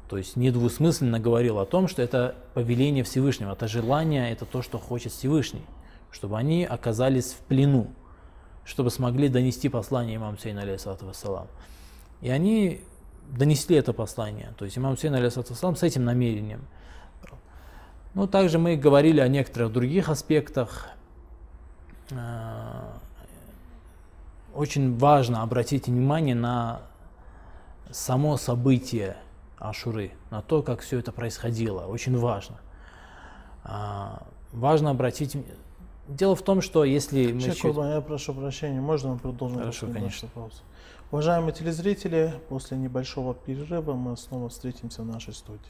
то 0.10 0.18
есть 0.18 0.38
недвусмысленно 0.38 1.20
говорил 1.20 1.60
о 1.60 1.66
том, 1.66 1.88
что 1.88 2.02
это 2.02 2.36
повеление 2.54 3.04
Всевышнего, 3.04 3.52
это 3.52 3.68
желание, 3.68 4.32
это 4.32 4.46
то, 4.46 4.62
что 4.62 4.80
хочет 4.80 5.12
Всевышний, 5.12 5.64
чтобы 6.12 6.38
они 6.38 6.64
оказались 6.64 7.34
в 7.34 7.40
плену, 7.40 7.88
чтобы 8.68 8.92
смогли 8.92 9.30
донести 9.30 9.70
послание 9.70 10.18
имам 10.18 10.38
Сейна, 10.38 10.62
алейхиссалату 10.62 11.08
вассалам. 11.08 11.48
И 12.22 12.30
они 12.30 12.82
донесли 13.30 13.78
это 13.78 13.94
послание, 13.94 14.54
то 14.58 14.66
есть 14.66 14.78
имам 14.78 14.96
Сейн, 14.98 15.16
алейхиссалату 15.16 15.54
вассалам, 15.54 15.76
с 15.76 15.82
этим 15.82 16.06
намерением. 16.06 16.62
Ну, 18.14 18.28
также 18.28 18.60
мы 18.60 18.76
говорили 18.76 19.20
о 19.20 19.28
некоторых 19.28 19.72
других 19.72 20.10
аспектах. 20.10 20.90
Э, 22.10 22.94
очень 24.56 24.98
важно 24.98 25.44
обратить 25.44 25.88
внимание 25.88 26.36
на 26.36 26.82
само 27.92 28.38
событие– 28.38 29.18
Ашуры, 29.60 30.12
на 30.30 30.42
то, 30.42 30.62
как 30.62 30.82
все 30.82 31.00
это 31.00 31.12
происходило. 31.12 31.86
Очень 31.88 32.18
важно. 32.18 32.58
А, 33.64 34.24
важно 34.52 34.92
обратить... 34.92 35.36
Дело 36.08 36.36
в 36.36 36.42
том, 36.42 36.62
что 36.62 36.84
если 36.84 37.32
мы... 37.32 37.42
Шейх 37.42 37.56
чуть... 37.58 37.76
я 37.76 38.02
прошу 38.02 38.34
прощения, 38.34 38.80
можно 38.80 39.14
мы 39.14 39.20
продолжим? 39.20 39.60
Хорошо, 39.60 39.88
конечно. 39.88 40.30
Паузу? 40.34 40.62
Уважаемые 41.12 41.54
телезрители, 41.54 42.34
после 42.50 42.78
небольшого 42.78 43.34
перерыва 43.34 43.94
мы 43.94 44.16
снова 44.18 44.50
встретимся 44.50 45.04
в 45.04 45.06
нашей 45.06 45.34
студии. 45.34 45.62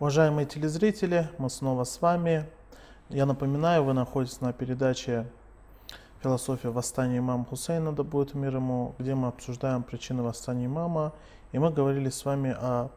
Уважаемые 0.00 0.46
телезрители, 0.46 1.28
мы 1.38 1.48
снова 1.48 1.84
с 1.84 2.00
вами. 2.00 2.48
Я 3.08 3.24
напоминаю, 3.24 3.84
вы 3.84 3.92
находитесь 3.92 4.40
на 4.40 4.52
передаче 4.52 5.26
«Философия 6.22 6.70
восстания 6.70 7.18
имама 7.18 7.44
Хусейна, 7.44 7.92
да 7.92 8.02
будет 8.02 8.34
мир 8.34 8.56
ему», 8.56 8.94
где 8.98 9.14
мы 9.14 9.28
обсуждаем 9.28 9.84
причины 9.84 10.22
восстания 10.22 10.66
имама. 10.66 11.12
И 11.52 11.58
мы 11.58 11.70
говорили 11.70 12.08
с 12.08 12.24
вами 12.24 12.50
о 12.50 12.90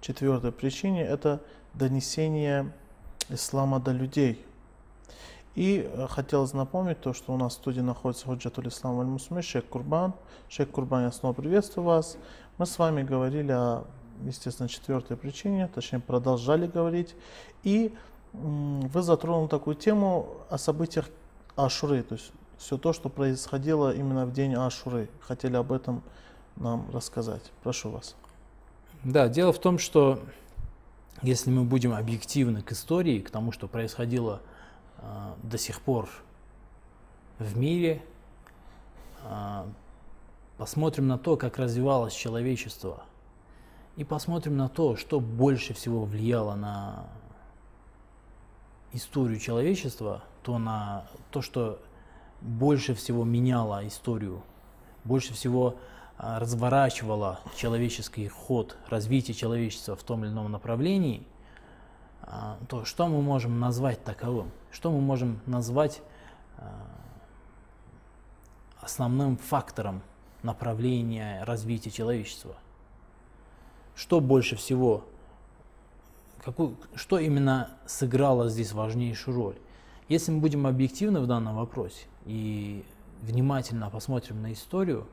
четвертой 0.00 0.52
причине, 0.52 1.02
это 1.02 1.40
донесение 1.74 2.72
ислама 3.28 3.80
до 3.80 3.90
людей. 3.90 4.44
И 5.56 5.90
э, 5.90 6.06
хотелось 6.08 6.52
напомнить 6.52 7.00
то, 7.00 7.12
что 7.12 7.32
у 7.32 7.36
нас 7.36 7.54
в 7.54 7.56
студии 7.56 7.80
находится 7.80 8.26
Ходжатуль 8.26 8.68
Ислам 8.68 9.00
Аль 9.00 9.06
Мусми, 9.06 9.40
Шейх 9.40 9.64
Курбан. 9.64 10.12
Шейх 10.48 10.70
Курбан, 10.70 11.04
я 11.04 11.12
снова 11.12 11.32
приветствую 11.32 11.86
вас. 11.86 12.18
Мы 12.58 12.66
с 12.66 12.78
вами 12.78 13.02
говорили 13.02 13.52
о 13.52 13.84
естественно, 14.24 14.68
четвертой 14.68 15.16
причине, 15.16 15.68
точнее, 15.68 16.00
продолжали 16.00 16.66
говорить. 16.66 17.14
И 17.62 17.94
вы 18.32 19.02
затронули 19.02 19.48
такую 19.48 19.76
тему 19.76 20.28
о 20.50 20.58
событиях 20.58 21.08
Ашуры, 21.56 22.02
то 22.02 22.14
есть 22.14 22.32
все 22.58 22.76
то, 22.76 22.92
что 22.92 23.08
происходило 23.08 23.94
именно 23.94 24.26
в 24.26 24.32
день 24.32 24.54
Ашуры. 24.54 25.08
Хотели 25.20 25.56
об 25.56 25.72
этом 25.72 26.02
нам 26.56 26.86
рассказать. 26.92 27.42
Прошу 27.62 27.90
вас. 27.90 28.14
Да, 29.04 29.28
дело 29.28 29.52
в 29.52 29.58
том, 29.58 29.78
что 29.78 30.20
если 31.22 31.50
мы 31.50 31.64
будем 31.64 31.94
объективны 31.94 32.62
к 32.62 32.72
истории, 32.72 33.20
к 33.20 33.30
тому, 33.30 33.52
что 33.52 33.68
происходило 33.68 34.40
э, 34.98 35.32
до 35.42 35.58
сих 35.58 35.80
пор 35.80 36.08
в 37.38 37.56
мире, 37.56 38.02
э, 39.24 39.64
посмотрим 40.58 41.06
на 41.06 41.18
то, 41.18 41.36
как 41.36 41.58
развивалось 41.58 42.14
человечество– 42.14 43.02
и 43.96 44.04
посмотрим 44.04 44.56
на 44.56 44.68
то, 44.68 44.96
что 44.96 45.20
больше 45.20 45.74
всего 45.74 46.04
влияло 46.04 46.54
на 46.54 47.06
историю 48.92 49.40
человечества, 49.40 50.22
то 50.42 50.58
на 50.58 51.06
то, 51.30 51.42
что 51.42 51.80
больше 52.40 52.94
всего 52.94 53.24
меняло 53.24 53.86
историю, 53.86 54.42
больше 55.04 55.32
всего 55.32 55.76
а, 56.18 56.38
разворачивало 56.38 57.40
человеческий 57.56 58.28
ход, 58.28 58.76
развитие 58.88 59.34
человечества 59.34 59.96
в 59.96 60.02
том 60.02 60.24
или 60.24 60.30
ином 60.30 60.52
направлении, 60.52 61.26
а, 62.22 62.58
то 62.68 62.84
что 62.84 63.08
мы 63.08 63.22
можем 63.22 63.60
назвать 63.60 64.04
таковым? 64.04 64.50
Что 64.70 64.90
мы 64.90 65.00
можем 65.00 65.40
назвать 65.46 66.02
а, 66.58 66.86
основным 68.80 69.38
фактором 69.38 70.02
направления 70.42 71.42
развития 71.44 71.90
человечества? 71.90 72.56
Что 73.96 74.20
больше 74.20 74.56
всего, 74.56 75.04
какую, 76.44 76.76
что 76.94 77.18
именно 77.18 77.70
сыграло 77.86 78.48
здесь 78.48 78.72
важнейшую 78.72 79.36
роль. 79.36 79.56
Если 80.08 80.30
мы 80.30 80.40
будем 80.40 80.66
объективны 80.66 81.20
в 81.20 81.26
данном 81.26 81.56
вопросе 81.56 82.06
и 82.26 82.84
внимательно 83.22 83.90
посмотрим 83.90 84.42
на 84.42 84.52
историю, 84.52 85.06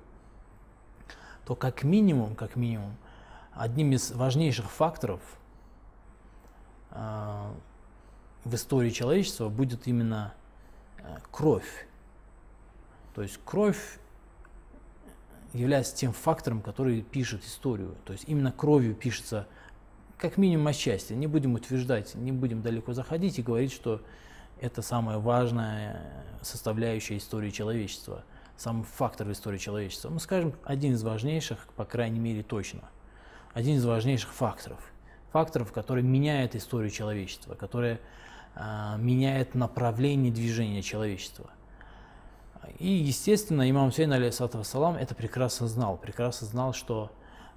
то 1.45 1.55
как 1.55 1.83
минимум, 1.83 2.35
как 2.35 2.55
минимум, 2.55 2.95
одним 3.53 3.93
из 3.93 4.11
важнейших 4.11 4.69
факторов 4.69 5.21
э, 6.91 7.51
в 8.43 8.53
истории 8.53 8.89
человечества 8.89 9.49
будет 9.49 9.87
именно 9.87 10.33
э, 10.97 11.17
кровь. 11.31 11.87
То 13.15 13.21
есть 13.21 13.39
кровь 13.45 13.99
является 15.53 15.95
тем 15.95 16.13
фактором, 16.13 16.61
который 16.61 17.01
пишет 17.01 17.43
историю. 17.43 17.95
То 18.05 18.13
есть 18.13 18.25
именно 18.27 18.51
кровью 18.51 18.95
пишется 18.95 19.47
как 20.17 20.37
минимум 20.37 20.67
отчасти. 20.67 21.13
Не 21.13 21.27
будем 21.27 21.53
утверждать, 21.55 22.15
не 22.15 22.31
будем 22.31 22.61
далеко 22.61 22.93
заходить 22.93 23.39
и 23.39 23.43
говорить, 23.43 23.71
что 23.71 24.01
это 24.59 24.81
самая 24.81 25.17
важная 25.17 26.01
составляющая 26.41 27.17
истории 27.17 27.49
человечества, 27.49 28.23
самый 28.57 28.83
фактор 28.83 29.29
истории 29.31 29.57
человечества. 29.57 30.09
Мы 30.09 30.19
скажем, 30.19 30.53
один 30.63 30.93
из 30.93 31.03
важнейших, 31.03 31.67
по 31.75 31.85
крайней 31.85 32.19
мере, 32.19 32.43
точно. 32.43 32.89
Один 33.53 33.77
из 33.77 33.85
важнейших 33.85 34.33
факторов. 34.33 34.79
Факторов, 35.31 35.71
который 35.71 36.03
меняет 36.03 36.55
историю 36.55 36.89
человечества, 36.89 37.55
который 37.55 37.99
э, 38.55 38.95
меняет 38.97 39.55
направление 39.55 40.31
движения 40.31 40.81
человечества. 40.81 41.49
И, 42.79 42.87
естественно, 42.87 43.69
имам 43.69 43.91
Сейн, 43.91 44.11
алейхиссалам, 44.13 44.95
это 44.95 45.15
прекрасно 45.15 45.67
знал. 45.67 45.97
Прекрасно 45.97 46.47
знал, 46.47 46.73
что 46.73 47.11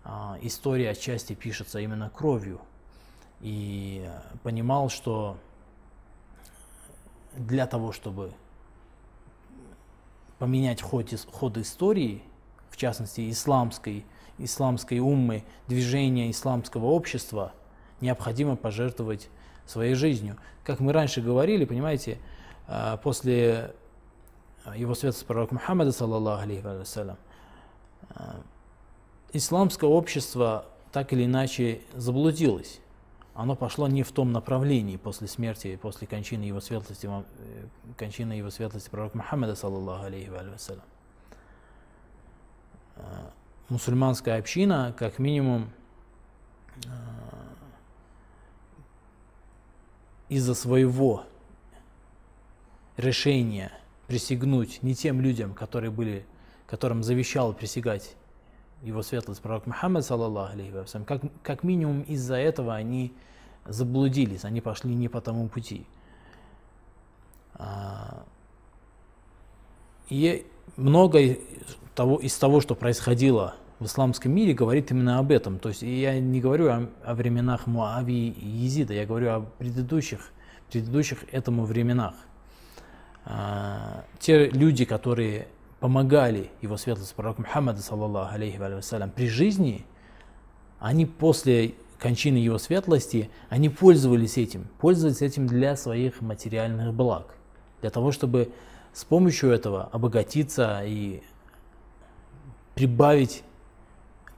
э, 0.05 0.09
история 0.43 0.91
отчасти 0.91 1.35
пишется 1.35 1.79
именно 1.79 2.11
кровью. 2.11 2.61
И 3.41 4.09
понимал, 4.43 4.89
что 4.89 5.37
для 7.37 7.67
того, 7.67 7.93
чтобы 7.93 8.33
поменять 10.39 10.83
ход, 10.83 11.09
ход 11.33 11.57
истории, 11.59 12.23
в 12.71 12.77
частности 12.77 13.31
исламской, 13.31 14.05
исламской 14.39 14.99
уммы, 14.99 15.45
движения 15.67 16.31
исламского 16.31 16.87
общества, 16.87 17.53
необходимо 18.01 18.57
пожертвовать 18.57 19.29
своей 19.67 19.95
жизнью. 19.95 20.37
Как 20.65 20.81
мы 20.81 20.93
раньше 20.93 21.21
говорили, 21.21 21.65
понимаете, 21.65 22.19
а, 22.69 22.97
после 22.99 23.75
его 24.75 24.95
святости 24.95 25.25
пророка 25.25 25.55
Мухаммада, 25.55 25.93
саллаллаху 25.93 26.43
алейхи 26.43 26.63
вассалям, 26.63 27.19
а, 28.11 28.41
исламское 29.33 29.89
общество 29.89 30.67
так 30.93 31.13
или 31.13 31.25
иначе 31.25 31.83
заблудилось 31.95 32.81
оно 33.37 33.55
пошло 33.55 33.87
не 33.87 34.03
в 34.03 34.13
том 34.13 34.33
направлении 34.33 34.97
после 34.97 35.29
смерти, 35.29 35.77
после 35.77 36.07
кончины 36.07 36.45
его 36.45 36.61
светлости, 36.61 37.07
э, 37.07 37.67
кончины 37.99 38.33
его 38.33 38.49
светлости 38.49 38.89
пророка 38.89 39.19
Мухаммада, 39.19 39.55
саллаллаху 39.55 40.07
алейхи 40.07 40.31
вассалям. 40.31 40.83
Э, 42.97 43.03
мусульманская 43.69 44.39
община, 44.39 44.95
как 44.99 45.19
минимум, 45.19 45.71
э, 46.87 46.89
из-за 50.31 50.55
своего 50.55 51.25
решения 52.97 53.71
присягнуть 54.07 54.83
не 54.83 54.95
тем 54.95 55.21
людям, 55.21 55.55
которые 55.55 55.91
были, 55.91 56.25
которым 56.67 57.03
завещал 57.03 57.53
присягать 57.53 58.17
его 58.83 59.03
светлость 59.03 59.41
пророк 59.41 59.67
Мухаммад, 59.67 60.05
саллаллаху 60.05 60.53
алейхи 60.53 60.73
вассалям, 60.73 61.05
как, 61.05 61.23
как 61.43 61.63
минимум 61.63 62.03
из-за 62.03 62.37
этого 62.37 62.75
они 62.75 63.13
заблудились, 63.65 64.45
они 64.45 64.61
пошли 64.61 64.95
не 64.95 65.09
по 65.09 65.21
тому 65.21 65.49
пути. 65.49 65.87
А, 67.55 68.25
и 70.09 70.47
много 70.77 71.37
того, 71.95 72.19
из 72.19 72.37
того, 72.37 72.61
что 72.61 72.75
происходило 72.75 73.55
в 73.79 73.87
исламском 73.87 74.33
мире, 74.33 74.55
говорит 74.55 74.91
именно 74.91 75.19
об 75.19 75.31
этом. 75.31 75.59
То 75.59 75.71
есть 75.71 75.83
я 75.83 76.19
не 76.21 76.41
говорю 76.41 76.69
о, 76.69 76.89
о 77.05 77.15
временах 77.15 77.67
Муавии 77.67 78.29
и 78.29 78.47
Езида, 78.47 78.95
я 78.95 79.07
говорю 79.07 79.31
о 79.31 79.41
предыдущих, 79.59 80.31
предыдущих 80.71 81.25
этому 81.33 81.65
временах. 81.65 82.15
Те 84.21 84.49
люди, 84.51 84.85
которые 84.85 85.49
помогали 85.81 86.51
его 86.63 86.77
светлости 86.77 87.15
пророку 87.15 87.43
Мухаммаду, 87.43 87.81
саллаллаху 87.81 88.35
алейхи 88.35 88.57
вассалям, 88.57 89.11
при 89.11 89.29
жизни, 89.29 89.85
они 90.79 91.07
после 91.07 91.75
кончины 91.99 92.37
его 92.37 92.59
светлости, 92.59 93.31
они 93.49 93.69
пользовались 93.69 94.39
этим, 94.39 94.69
пользовались 94.79 95.23
этим 95.23 95.47
для 95.47 95.77
своих 95.77 96.21
материальных 96.21 96.95
благ, 96.95 97.35
для 97.81 97.91
того, 97.91 98.13
чтобы 98.13 98.53
с 98.93 99.05
помощью 99.05 99.51
этого 99.51 99.89
обогатиться 99.93 100.83
и 100.85 101.23
прибавить 102.75 103.43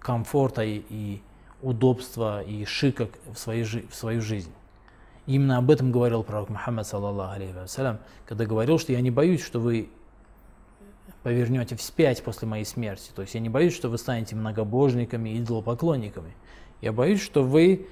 комфорта 0.00 0.62
и, 0.62 0.82
и 0.88 1.22
удобства 1.60 2.42
и 2.42 2.64
шика 2.64 3.08
в, 3.32 3.38
своей, 3.38 3.64
в 3.64 3.94
свою 3.94 4.22
жизнь. 4.22 4.52
Именно 5.28 5.58
об 5.58 5.70
этом 5.70 5.92
говорил 5.92 6.22
пророк 6.22 6.48
Мухаммад, 6.48 6.86
саллаллаху 6.86 7.34
алейхи 7.34 7.52
вассалям, 7.52 7.98
когда 8.24 8.46
говорил, 8.46 8.78
что 8.78 8.92
я 8.92 9.02
не 9.02 9.10
боюсь, 9.10 9.44
что 9.44 9.60
вы 9.60 9.90
повернете 11.22 11.76
вспять 11.76 12.22
после 12.22 12.48
моей 12.48 12.64
смерти. 12.64 13.10
То 13.14 13.20
есть 13.20 13.34
я 13.34 13.40
не 13.40 13.50
боюсь, 13.50 13.74
что 13.74 13.90
вы 13.90 13.98
станете 13.98 14.34
многобожниками, 14.36 15.38
идолопоклонниками. 15.38 16.34
Я 16.80 16.94
боюсь, 16.94 17.20
что 17.20 17.42
вы 17.42 17.88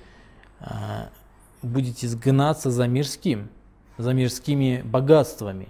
а, 0.61 1.11
будете 1.61 2.09
сгнаться 2.09 2.71
за 2.71 2.89
мирским, 2.89 3.51
за 3.99 4.15
мирскими 4.15 4.81
богатствами. 4.83 5.69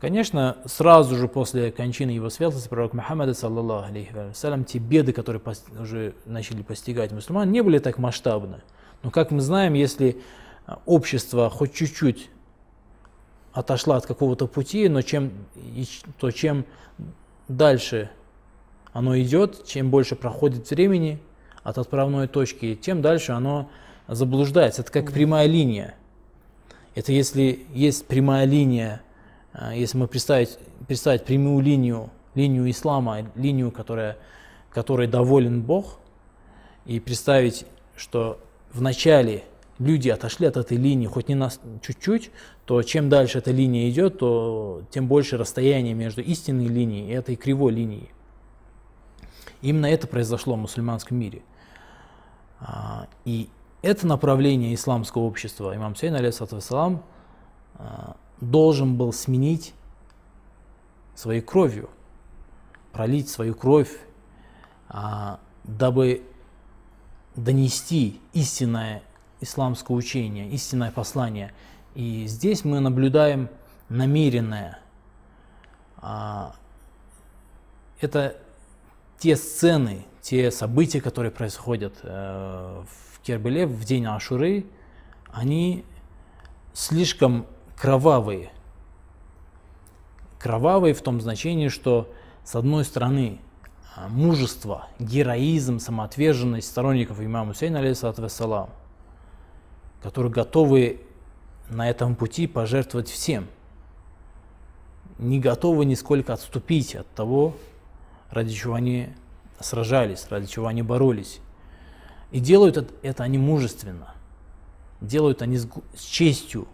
Конечно, 0.00 0.56
сразу 0.64 1.14
же 1.14 1.28
после 1.28 1.70
кончины 1.70 2.10
его 2.10 2.30
светлости, 2.30 2.68
пророк 2.68 2.94
Мухаммада, 2.94 3.32
саллаллаху 3.32 3.90
алейхи 3.90 4.12
вассалям, 4.12 4.64
те 4.64 4.80
беды, 4.80 5.12
которые 5.12 5.40
уже 5.80 6.16
начали 6.24 6.62
постигать 6.62 7.12
мусульман, 7.12 7.48
не 7.52 7.62
были 7.62 7.78
так 7.78 7.98
масштабны. 7.98 8.62
Но, 9.02 9.10
как 9.10 9.30
мы 9.30 9.40
знаем, 9.40 9.74
если 9.74 10.20
общество 10.84 11.48
хоть 11.50 11.74
чуть-чуть 11.74 12.30
отошла 13.52 13.96
от 13.96 14.06
какого-то 14.06 14.46
пути, 14.46 14.88
но 14.88 15.02
чем, 15.02 15.32
то 16.18 16.30
чем 16.30 16.64
дальше 17.48 18.10
оно 18.92 19.18
идет, 19.18 19.66
чем 19.66 19.90
больше 19.90 20.16
проходит 20.16 20.70
времени– 20.70 21.20
от 21.66 21.78
отправной 21.78 22.28
точки, 22.28 22.76
тем 22.76 23.02
дальше 23.02 23.32
оно 23.32 23.68
заблуждается. 24.06 24.82
Это 24.82 24.92
как 24.92 25.10
прямая 25.10 25.48
линия. 25.48 25.96
Это 26.94 27.10
если 27.10 27.66
есть 27.74 28.06
прямая 28.06 28.44
линия, 28.44 29.02
а, 29.52 29.74
если 29.74 29.98
мы 29.98 30.06
представить, 30.06 30.58
представить 30.86 31.24
прямую 31.24 31.64
линию, 31.64 32.10
линию 32.36 32.70
ислама, 32.70 33.32
линию, 33.34 33.72
которая, 33.72 34.16
которой 34.70 35.08
доволен 35.08 35.60
Бог, 35.60 35.98
и 36.84 37.00
представить, 37.00 37.66
что 37.96 38.38
вначале 38.72 39.44
люди 39.78 40.08
отошли 40.08 40.46
от 40.46 40.56
этой 40.56 40.76
линии 40.76 41.06
хоть 41.06 41.28
не 41.28 41.34
на 41.34 41.50
чуть-чуть, 41.82 42.30
то 42.64 42.82
чем 42.82 43.08
дальше 43.08 43.38
эта 43.38 43.50
линия 43.50 43.90
идет, 43.90 44.18
то 44.18 44.82
тем 44.90 45.06
больше 45.06 45.36
расстояние 45.36 45.94
между 45.94 46.22
истинной 46.22 46.66
линией 46.66 47.08
и 47.08 47.12
этой 47.12 47.36
кривой 47.36 47.72
линией. 47.72 48.10
Именно 49.62 49.86
это 49.86 50.06
произошло 50.06 50.54
в 50.54 50.58
мусульманском 50.58 51.18
мире– 51.18 51.42
а, 52.60 53.06
и 53.24 53.48
это 53.82 54.06
направление 54.06 54.74
исламского 54.74 55.22
общества 55.22 55.74
имам 55.76 55.94
Сейн, 55.94 56.14
алейхиссалам, 56.14 57.02
а, 57.74 58.16
должен 58.40 58.96
был 58.96 59.12
сменить 59.12 59.74
своей 61.14 61.40
кровью, 61.40 61.90
пролить 62.92 63.28
свою 63.28 63.54
кровь, 63.54 63.98
а, 64.88 65.38
дабы 65.64 66.22
донести 67.36 68.20
истинное 68.32 69.02
исламское 69.40 69.96
учение, 69.96 70.50
истинное 70.50 70.90
послание. 70.90 71.52
И 71.94 72.26
здесь 72.26 72.64
мы 72.64 72.80
наблюдаем 72.80 73.48
намеренное. 73.88 74.78
Это 78.00 78.36
те 79.18 79.36
сцены, 79.36 80.04
те 80.20 80.50
события, 80.50 81.00
которые 81.00 81.30
происходят 81.30 81.94
э, 82.02 82.82
в 82.84 83.20
Кербеле 83.20 83.66
в 83.66 83.84
день 83.84 84.06
Ашуры, 84.06 84.66
они 85.32 85.84
слишком 86.74 87.46
кровавые. 87.76 88.50
Кровавые 90.38 90.94
в 90.94 91.00
том 91.00 91.20
значении, 91.20 91.68
что 91.68 92.12
с 92.44 92.54
одной 92.54 92.84
стороны 92.84 93.40
мужество, 93.96 94.88
героизм, 94.98 95.78
самоотверженность 95.78 96.68
сторонников 96.68 97.20
имама 97.20 97.52
Хусейна, 97.52 97.78
алейхиссалам, 97.78 98.70
которые 100.02 100.30
готовы 100.30 101.00
на 101.70 101.88
этом 101.88 102.14
пути 102.14 102.46
пожертвовать 102.46 103.08
всем, 103.08 103.46
не 105.18 105.40
готовы 105.40 105.84
нисколько 105.84 106.34
отступить 106.34 106.94
от 106.94 107.08
того, 107.14 107.56
ради 108.30 108.52
чего 108.52 108.74
они 108.74 109.08
сражались, 109.60 110.26
ради 110.28 110.46
чего 110.46 110.66
они 110.66 110.82
боролись. 110.82 111.40
И 112.30 112.40
делают 112.40 112.94
это 113.02 113.22
они 113.24 113.38
мужественно, 113.38 114.14
делают 115.00 115.42
они 115.42 115.56
с, 115.58 115.68
честью. 115.98 116.68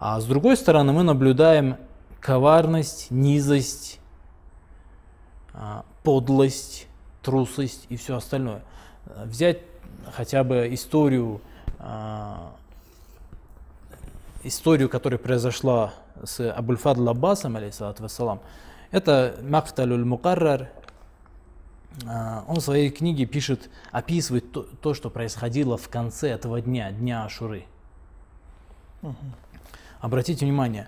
А 0.00 0.20
с 0.20 0.24
другой 0.24 0.56
стороны 0.56 0.92
мы 0.92 1.02
наблюдаем 1.02 1.76
коварность, 2.20 3.10
низость, 3.10 3.98
а, 3.98 4.07
а, 5.60 5.84
подлость, 6.04 6.86
трусость 7.20 7.86
и 7.88 7.96
все 7.96 8.16
остальное. 8.16 8.62
Э, 9.06 9.24
взять 9.24 9.58
хотя 10.12 10.44
бы 10.44 10.72
историю, 10.72 11.40
а, 11.80 12.52
историю, 14.44 14.88
которая 14.88 15.18
произошла 15.18 15.94
с 16.22 16.48
Абульфад 16.48 16.96
Лаббасом, 16.96 17.56
алейсалату 17.56 18.04
вассалам, 18.04 18.40
это 18.92 19.34
Макфталюль 19.42 20.04
Мукаррар, 20.04 20.70
а, 22.06 22.44
он 22.46 22.58
в 22.58 22.60
своей 22.60 22.90
книге 22.90 23.26
пишет, 23.26 23.68
описывает 23.90 24.52
то, 24.52 24.62
то, 24.62 24.94
что 24.94 25.10
происходило 25.10 25.76
в 25.76 25.88
конце 25.88 26.30
этого 26.30 26.60
дня, 26.60 26.92
дня 26.92 27.24
Ашуры. 27.24 27.64
Угу. 29.02 29.16
Обратите 30.02 30.46
внимание, 30.46 30.86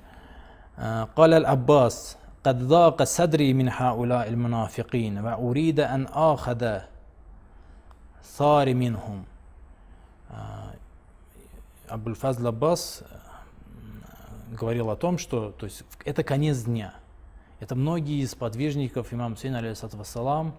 Каля 0.77 1.45
Аббас, 1.45 2.17
قد 2.44 2.68
ضاق 2.68 3.04
صدري 3.04 3.54
من 3.54 3.70
هؤلاء 3.70 4.28
المنافقين 4.28 5.18
وأريد 5.18 5.80
أن 5.80 6.06
آخذ 6.06 6.80
ثار 8.24 8.74
منهم 8.74 9.24
آه، 10.32 10.74
Абуль 11.88 12.16
Фазл 12.16 12.48
Аббас 12.48 13.02
э, 13.02 14.56
говорил 14.56 14.90
о 14.90 14.96
том, 14.96 15.18
что 15.18 15.52
то 15.52 15.66
есть, 15.66 15.84
это 16.04 16.24
конец 16.24 16.64
дня. 16.64 16.96
Это 17.60 17.76
многие 17.76 18.22
из 18.22 18.36
подвижников 18.36 19.14
имам 19.14 19.38
Сейн, 19.38 19.56
алейхиссалату 19.56 19.98
вассалам, 19.98 20.56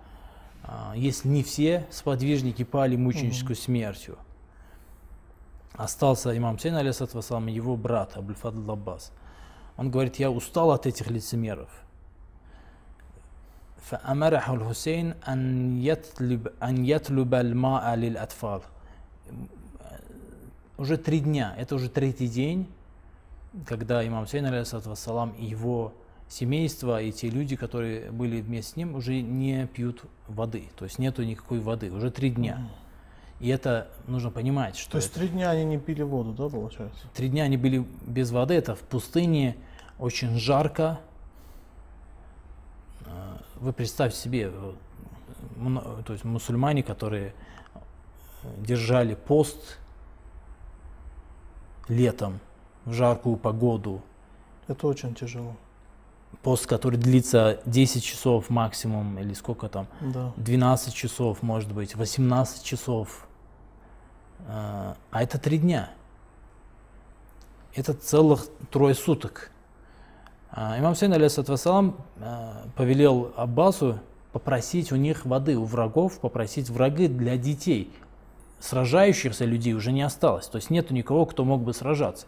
а, 0.62 0.94
если 0.96 1.28
не 1.28 1.42
все 1.42 1.86
сподвижники 1.90 2.64
пали 2.64 2.96
мученической 2.96 3.56
смертью. 3.56 4.18
Остался 5.74 6.36
имам 6.36 6.58
Сейн, 6.58 6.76
алейхиссалату 6.76 7.16
вассалам, 7.16 7.48
и 7.48 7.52
его 7.52 7.76
брат 7.76 8.16
Абуль 8.16 8.34
Фадл 8.34 8.70
Аббас. 8.70 9.12
Он 9.80 9.90
говорит, 9.90 10.16
я 10.16 10.30
устал 10.30 10.70
от 10.70 10.86
этих 10.86 11.10
лицемеров. 11.10 11.68
فأمره 13.90 14.54
الحسين 14.54 15.14
أن 15.28 15.78
يطلب 15.82 16.48
أن 16.62 16.84
يطلب 16.84 17.34
الماء 17.34 17.94
للأطفال. 17.94 18.62
Уже 20.78 20.98
три 20.98 21.20
дня, 21.20 21.54
это 21.56 21.74
уже 21.74 21.88
третий 21.88 22.28
день, 22.28 22.66
когда 23.64 24.06
имам 24.06 24.26
Сейн, 24.26 24.44
алейхиссалату 24.44 24.90
вассалам, 24.90 25.30
и 25.38 25.44
его 25.46 25.94
семейство, 26.28 27.00
и 27.00 27.12
те 27.12 27.30
люди, 27.30 27.56
которые 27.56 28.10
были 28.10 28.42
вместе 28.42 28.72
с 28.72 28.76
ним, 28.76 28.94
уже 28.94 29.22
не 29.22 29.66
пьют 29.68 30.04
воды. 30.28 30.64
То 30.76 30.84
есть 30.84 30.98
нету 30.98 31.22
никакой 31.22 31.60
воды, 31.60 31.90
уже 31.90 32.10
три 32.10 32.30
дня. 32.30 32.68
И 33.38 33.48
это 33.48 33.88
нужно 34.06 34.30
понимать, 34.30 34.76
что 34.76 34.92
То 34.92 34.96
есть 34.98 35.10
это- 35.10 35.20
три 35.20 35.28
дня 35.28 35.50
они 35.50 35.64
не 35.64 35.78
пили 35.78 36.02
воду, 36.02 36.32
да, 36.32 36.48
получается? 36.48 37.06
Три 37.14 37.28
дня 37.28 37.44
они 37.44 37.56
были 37.56 37.86
без 38.06 38.30
воды, 38.30 38.54
это 38.54 38.74
в 38.74 38.80
пустыне, 38.80 39.56
очень 40.01 40.37
жарко. 40.37 40.99
Вы 43.57 43.71
представьте 43.71 44.17
себе, 44.17 44.51
мно- 45.55 46.01
то 46.03 46.13
есть 46.13 46.25
мусульмане, 46.25 46.81
которые 46.81 47.33
держали 48.57 49.13
пост 49.13 49.77
летом 51.87 52.39
в 52.85 52.93
жаркую 52.93 53.37
погоду, 53.37 54.01
Это 54.67 54.87
очень 54.87 55.13
тяжело. 55.13 55.55
пост, 56.41 56.65
который 56.65 56.97
длится 56.97 57.61
10 57.67 58.03
часов 58.03 58.49
максимум, 58.49 59.19
или 59.19 59.33
сколько 59.35 59.69
там, 59.69 59.85
Да. 60.01 60.33
12 60.37 60.95
часов, 60.95 61.43
может 61.43 61.71
быть, 61.71 61.95
18 61.95 62.63
часов. 62.63 63.27
А 64.47 64.97
а 65.11 65.21
это 65.21 65.37
три 65.37 65.59
дня. 65.59 65.91
Это 67.75 67.93
целых 67.93 68.47
трое 68.71 68.95
суток. 68.95 69.51
А 70.50 70.78
Имам 70.78 70.94
Сейн, 70.94 71.12
алейхиссалату 71.12 71.52
вассалам, 71.52 71.96
а, 72.20 72.64
повелел 72.76 73.32
Аббасу 73.36 73.98
попросить 74.32 74.92
у 74.92 74.96
них 74.96 75.26
воды, 75.26 75.56
у 75.56 75.64
врагов, 75.64 76.20
попросить 76.20 76.70
врага 76.70 77.08
для 77.08 77.36
детей. 77.36 77.92
Сражающихся 78.60 79.44
людей 79.44 79.74
уже 79.74 79.92
не 79.92 80.02
осталось. 80.02 80.46
То 80.46 80.56
есть 80.56 80.70
нету 80.70 80.94
никого, 80.94 81.26
кто 81.26 81.44
мог 81.44 81.62
бы 81.62 81.72
сражаться. 81.74 82.26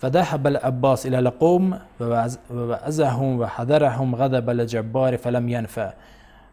فذهب 0.00 0.46
العباس 0.46 1.06
إلى 1.06 1.18
القوم 1.18 1.78
ووعزهم 2.00 3.40
وحذرهم 3.40 4.14
غضب 4.14 4.50
الجبار 4.50 5.16
فلم 5.16 5.48
ينفع. 5.48 5.92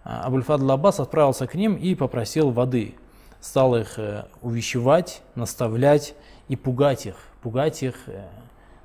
А, 0.03 0.27
Абуль 0.27 0.43
Фадл 0.43 0.71
Аббас 0.71 0.99
отправился 0.99 1.47
к 1.47 1.55
ним 1.55 1.75
и 1.75 1.95
попросил 1.95 2.51
воды. 2.51 2.95
Стал 3.41 3.75
их 3.75 3.97
э, 3.97 4.25
увещевать, 4.41 5.21
наставлять 5.35 6.15
и 6.47 6.55
пугать 6.55 7.07
их. 7.07 7.15
Пугать 7.41 7.81
их 7.83 7.95
э, 8.07 8.23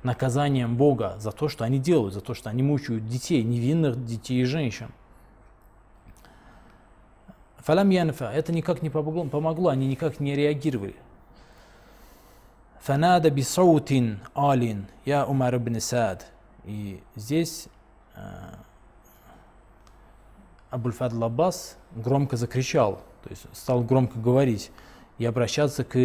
наказанием 0.06 0.76
Бога 0.76 1.16
за 1.18 1.32
то, 1.32 1.48
что 1.48 1.64
они 1.64 1.78
делают, 1.78 2.14
за 2.14 2.22
то, 2.22 2.32
что 2.32 2.48
они 2.48 2.62
мучают 2.62 3.06
детей, 3.06 3.42
невинных 3.42 4.02
детей 4.04 4.40
и 4.40 4.44
женщин. 4.44 4.90
Фалам 7.58 7.90
янфа, 7.90 8.30
это 8.32 8.52
никак 8.52 8.80
не 8.80 8.90
помогло, 8.90 9.68
они 9.68 9.86
никак 9.86 10.20
не 10.20 10.34
реагировали. 10.34 10.96
Фанада 12.80 13.30
бисаутин 13.30 14.20
алин, 14.34 14.86
я 15.04 15.26
Умар 15.26 15.56
ибн 15.56 15.80
Саад. 15.80 16.26
И 16.64 17.02
здесь 17.16 17.66
э, 18.14 18.20
Абуль 20.70 20.92
Фадл 20.92 21.24
Аббас 21.24 21.76
громко 21.96 22.36
закричал, 22.36 23.00
то 23.24 23.30
есть 23.30 23.46
стал 23.52 23.82
громко 23.82 24.18
говорить 24.20 24.70
и 25.18 25.24
обращаться 25.24 25.82
к 25.84 25.96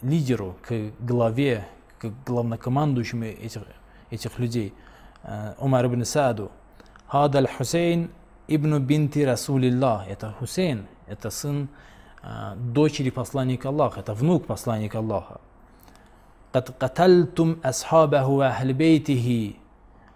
лидеру, 0.00 0.56
к 0.62 0.92
главе, 1.00 1.66
к 2.01 2.11
главнокомандующему 2.25 3.25
этих, 3.25 3.63
этих 4.09 4.39
людей, 4.39 4.73
э, 5.23 5.53
Умар 5.59 5.85
ибн 5.85 6.03
Сааду. 6.05 6.51
Хадаль 7.07 7.47
Хусейн 7.47 8.09
ибн 8.47 8.79
бинти 8.79 9.19
Расулиллах. 9.25 10.07
Это 10.07 10.33
Хусейн, 10.39 10.87
это 11.07 11.29
сын 11.29 11.69
э, 12.23 12.55
дочери 12.55 13.09
посланника 13.09 13.69
Аллаха, 13.69 14.01
это 14.01 14.13
внук 14.13 14.45
посланника 14.45 14.99
Аллаха. 14.99 15.39
قد 16.53 16.69
قتلتم 16.79 17.57
أصحابه 17.65 18.25
وأهل 18.25 18.73
بيته. 18.73 19.55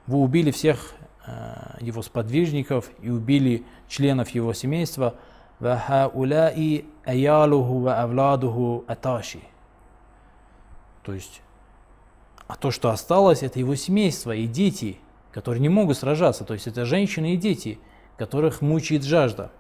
Вы 0.08 0.18
убили 0.18 0.50
всех 0.52 0.94
э, 1.28 1.78
его 1.82 2.02
сподвижников 2.02 2.90
и 3.02 3.10
убили 3.10 3.64
членов 3.88 4.30
его 4.30 4.54
семейства. 4.54 5.14
وهؤلاء 5.62 6.84
أياله 7.08 7.56
وأولاده 7.86 8.82
أتاشي. 8.90 9.40
То 11.04 11.14
есть, 11.14 11.42
а 12.48 12.56
то, 12.56 12.72
что 12.72 12.90
осталось, 12.90 13.44
это 13.44 13.60
его 13.60 13.76
семейство 13.76 14.34
и 14.34 14.48
дети, 14.48 14.98
которые 15.32 15.62
не 15.62 15.70
могут 15.70 15.98
сражаться. 15.98 16.44
То 16.44 16.54
есть, 16.54 16.68
это 16.68 16.86
женщины 16.86 17.34
и 17.34 17.38
дети, 17.38 17.80
которых 18.18 18.62
мучает 18.62 19.04
жажда. 19.04 19.52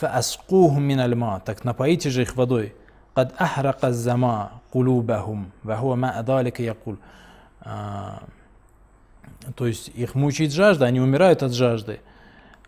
فأسقوهم 0.00 0.80
من 0.80 0.98
الماء 1.00 1.40
так 1.40 1.62
напоите 1.62 2.08
же 2.08 2.22
их 2.22 2.34
водой 2.34 2.72
قد 3.14 3.32
أحرق 3.40 3.84
الزماء 3.84 4.50
قلوبهم 4.72 5.50
وهو 5.64 5.96
مع 5.96 6.20
ذلك 6.20 6.60
يقول 6.60 6.96
А, 7.62 8.22
то 9.54 9.66
есть 9.66 9.88
их 9.88 10.14
мучает 10.14 10.52
жажда, 10.52 10.86
они 10.86 11.00
умирают 11.00 11.42
от 11.42 11.52
жажды. 11.52 12.00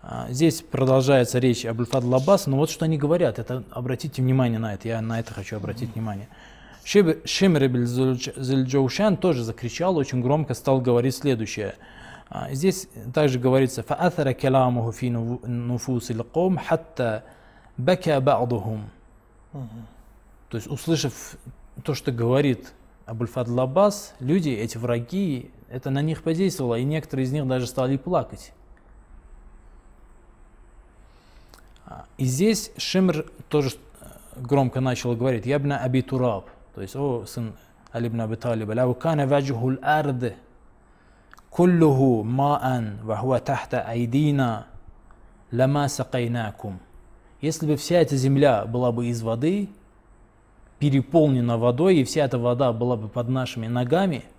А, 0.09 0.27
здесь 0.29 0.61
продолжается 0.61 1.37
речь 1.37 1.65
об 1.65 1.79
Ульфаду 1.79 2.07
Лаббас, 2.07 2.47
но 2.47 2.55
вот 2.55 2.69
что 2.69 2.85
они 2.85 2.97
говорят, 2.97 3.39
это 3.39 3.65
обратите 3.71 4.21
внимание 4.21 4.57
на 4.57 4.73
это, 4.73 4.87
я 4.87 5.01
на 5.01 5.19
это 5.19 5.33
хочу 5.33 5.57
обратить 5.57 5.95
внимание. 5.95 6.29
Шимребель 6.85 7.85
Зельджоушан 7.85 9.17
тоже 9.17 9.43
закричал, 9.43 9.97
очень 9.97 10.21
громко 10.21 10.53
стал 10.53 10.79
говорить 10.79 11.13
следующее. 11.13 11.75
А, 12.29 12.53
здесь 12.53 12.87
также 13.13 13.37
говорится 13.37 13.83
«Фаатара 13.83 14.31
келамуху 14.31 14.93
фи 14.93 15.09
нуфус 15.09 16.09
илком 16.09 16.57
хатта 16.57 17.25
бака 17.75 18.21
ба'духум». 18.21 18.89
То 19.51 20.55
есть, 20.55 20.67
услышав 20.67 21.35
то, 21.83 21.93
что 21.93 22.13
говорит 22.13 22.71
Абульфад 23.05 23.49
Лаббас, 23.49 24.15
люди, 24.21 24.51
эти 24.51 24.77
враги, 24.77 25.51
это 25.69 25.89
на 25.89 26.01
них 26.01 26.23
подействовало, 26.23 26.75
и 26.75 26.85
некоторые 26.85 27.25
из 27.25 27.33
них 27.33 27.45
даже 27.45 27.67
стали 27.67 27.97
плакать. 27.97 28.53
И 32.17 32.25
здесь 32.25 32.71
Шимр 32.77 33.25
тоже 33.49 33.71
э, 34.01 34.05
громко 34.35 34.81
начал 34.81 35.15
говорить, 35.15 35.45
«Ябна 35.45 35.79
Аби 35.79 36.01
Тураб», 36.01 36.49
то 36.75 36.81
есть, 36.81 36.95
«О, 36.95 37.25
сын 37.25 37.53
Алибна 37.91 38.25
Аби 38.25 38.35
Талиба, 38.35 38.73
лау 38.73 38.93
кана 38.93 39.25
ваджуху 39.25 39.77
ард 39.81 40.35
куллуху 41.49 42.23
маан 42.23 42.99
вахуа 43.03 43.39
тахта 43.39 43.81
айдина 43.81 44.67
лама 45.51 45.87
сакайнакум». 45.87 46.79
Если 47.39 47.67
бы 47.67 47.77
вся 47.77 47.99
эта 48.01 48.17
земля 48.17 48.65
была 48.65 48.91
бы 48.91 49.07
из 49.07 49.21
воды, 49.21 49.69
переполнена 50.79 51.57
водой, 51.57 51.97
и 51.97 52.03
вся 52.03 52.25
эта 52.25 52.37
вода 52.37 52.73
была 52.73 52.97
бы 52.97 53.07
под 53.07 53.29
нашими 53.29 53.67
ногами– 53.67 54.25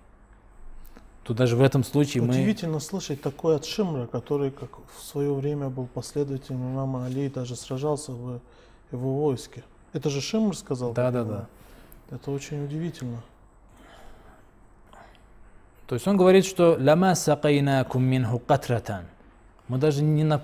то 1.29 1.35
даже 1.35 1.55
в 1.55 1.61
этом 1.61 1.83
случае 1.83 2.23
мы... 2.23 2.29
Удивительно 2.29 2.79
слышать 2.79 3.21
такое 3.21 3.57
от 3.57 3.63
Шимра, 3.63 4.07
который 4.07 4.49
как 4.49 4.71
в 4.97 5.03
свое 5.03 5.31
время 5.31 5.69
был 5.69 5.85
последователем 5.85 6.73
имама 6.73 7.05
Али 7.05 7.27
и 7.27 7.29
даже 7.29 7.55
сражался 7.55 8.13
в 8.13 8.41
его 8.91 9.13
войске. 9.13 9.63
Это 9.93 10.09
же 10.09 10.21
Шимр 10.21 10.57
сказал? 10.57 10.93
Да, 10.93 11.11
да, 11.11 11.23
да. 11.23 11.47
Это 12.09 12.31
очень 12.31 12.65
удивительно. 12.65 13.21
То 15.85 15.93
есть 15.93 16.07
он 16.07 16.17
говорит, 16.17 16.45
что 16.45 16.75
«Лама 16.79 17.13
сакайнакум 17.13 18.03
минху 18.03 18.39
катратан». 18.39 19.05
Мы 19.67 19.77
даже 19.77 20.01
не, 20.01 20.23
на- 20.23 20.41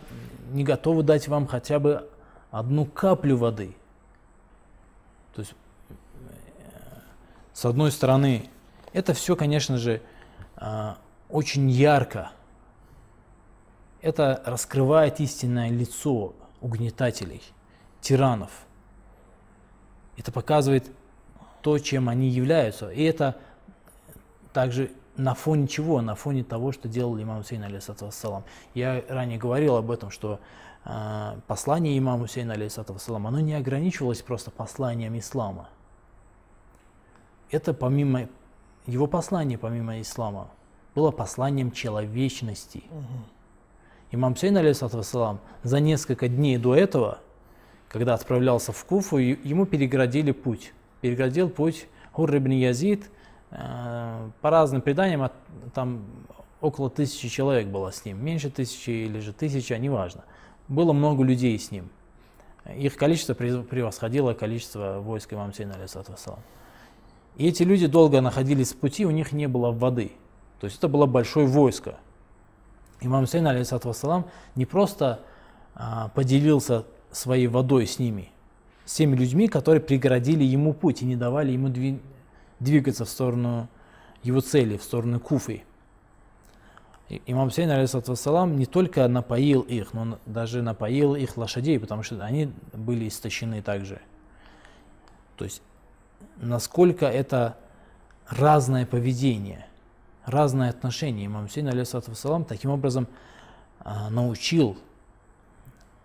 не 0.51 0.63
готовы 0.63 1.01
дать 1.01 1.27
вам 1.27 1.47
хотя 1.47 1.79
бы 1.79 2.07
одну 2.51 2.85
каплю 2.85 3.37
воды. 3.37 3.75
То 5.33 5.41
есть, 5.41 5.55
э, 5.89 5.93
с 7.53 7.65
одной 7.65 7.91
стороны, 7.91 8.51
это 8.93 9.15
все, 9.15 9.35
конечно 9.35 9.79
же, 9.79 10.03
очень 11.29 11.69
ярко. 11.69 12.31
Это 14.01 14.41
раскрывает 14.45 15.19
истинное 15.19 15.69
лицо 15.69 16.33
угнетателей, 16.61 17.41
тиранов. 18.01 18.51
Это 20.17 20.31
показывает 20.31 20.89
то, 21.61 21.79
чем 21.79 22.09
они 22.09 22.29
являются. 22.29 22.89
И 22.91 23.03
это 23.03 23.35
также 24.53 24.91
на 25.17 25.33
фоне 25.33 25.67
чего? 25.67 26.01
На 26.01 26.15
фоне 26.15 26.43
того, 26.43 26.71
что 26.71 26.87
делал 26.87 27.19
имам 27.21 27.41
Хусейн, 27.41 27.63
алейсалам. 27.63 28.43
Я 28.73 29.03
ранее 29.07 29.37
говорил 29.37 29.75
об 29.75 29.89
этом, 29.89 30.11
что 30.11 30.39
э, 30.83 31.39
послание 31.47 31.97
имама 31.97 32.23
Хусейна, 32.23 32.53
алейсалам, 32.53 33.27
оно 33.27 33.39
не 33.39 33.53
ограничивалось 33.53 34.21
просто 34.21 34.51
посланием 34.51 35.17
ислама. 35.17 35.69
Это 37.49 37.73
помимо, 37.73 38.27
его 38.85 39.07
послание 39.07 39.57
помимо 39.57 39.99
ислама 40.01 40.49
было 40.93 41.11
посланием 41.11 41.71
человечности. 41.71 42.83
Угу. 42.89 43.05
Имам 44.11 44.33
Хусейн, 44.33 44.57
алейсалам, 44.57 45.39
за 45.63 45.79
несколько 45.79 46.27
дней 46.27 46.57
до 46.57 46.75
этого, 46.75 47.19
когда 47.89 48.13
отправлялся 48.13 48.71
в 48.71 48.85
Куфу, 48.85 49.17
ему 49.17 49.65
переградили 49.65 50.31
путь. 50.31 50.73
Переградил 51.01 51.49
путь 51.49 51.87
Хурр 52.13 52.37
ибн 52.37 52.51
Язид– 52.51 53.09
Э, 53.57 54.29
по 54.41 54.49
разным 54.49 54.81
преданиям, 54.81 55.29
там 55.73 56.05
около 56.61 56.89
тысячи 56.89 57.29
человек 57.29 57.67
было 57.67 57.91
с 57.91 58.03
ним, 58.03 58.23
меньше 58.23 58.49
тысячи 58.49 58.89
или 58.89 59.19
же 59.19 59.33
тысяча, 59.33 59.77
неважно. 59.77 60.25
Было 60.67 60.93
много 60.93 61.23
людей 61.23 61.57
с 61.57 61.71
ним. 61.71 61.89
Их 62.75 62.97
количество 62.97 63.33
превосходило 63.33 64.33
количество 64.33 64.99
войск 64.99 65.33
имам 65.33 65.53
Сейна, 65.53 65.75
алейсалам. 65.75 66.39
И 67.37 67.47
эти 67.47 67.63
люди 67.63 67.87
долго 67.87 68.21
находились 68.21 68.73
в 68.73 68.77
пути, 68.77 69.05
у 69.05 69.11
них 69.11 69.31
не 69.31 69.47
было 69.47 69.71
воды. 69.71 70.11
То 70.59 70.65
есть 70.65 70.77
это 70.77 70.87
было 70.87 71.05
большое 71.05 71.47
войско. 71.47 71.95
Имам 73.01 73.27
Сейн, 73.27 73.45
алейсалам, 73.47 74.25
не 74.55 74.65
просто 74.65 75.19
а, 75.75 76.09
поделился 76.09 76.85
своей 77.11 77.47
водой 77.47 77.87
с 77.87 77.99
ними, 77.99 78.31
с 78.85 78.95
теми 78.95 79.15
людьми, 79.15 79.47
которые 79.47 79.81
преградили 79.81 80.43
ему 80.43 80.73
путь 80.73 81.01
и 81.01 81.05
не 81.05 81.15
давали 81.15 81.51
ему 81.51 81.71
двигаться 82.59 83.05
в 83.05 83.09
сторону 83.09 83.67
его 84.23 84.41
цели, 84.41 84.77
в 84.77 84.83
сторону 84.83 85.19
Куфы. 85.19 85.63
Имам 87.27 87.51
Сейн, 87.51 87.69
алейсалам, 87.69 88.57
не 88.57 88.65
только 88.65 89.07
напоил 89.07 89.61
их, 89.61 89.93
но 89.93 90.01
он 90.01 90.17
даже 90.25 90.63
напоил 90.63 91.15
их 91.15 91.37
лошадей, 91.37 91.79
потому 91.79 92.01
что 92.01 92.23
они 92.23 92.51
были 92.73 93.07
истощены 93.07 93.61
также. 93.61 94.01
То 95.37 95.45
есть, 95.45 95.61
насколько 96.37 97.05
это 97.05 97.57
разное 98.27 98.85
поведение, 98.85 99.65
разное 100.25 100.69
отношение. 100.69 101.25
Имам 101.25 101.49
Сейн, 101.49 101.67
алейсалам, 101.67 102.45
таким 102.45 102.71
образом 102.71 103.07
а, 103.79 104.09
научил, 104.09 104.77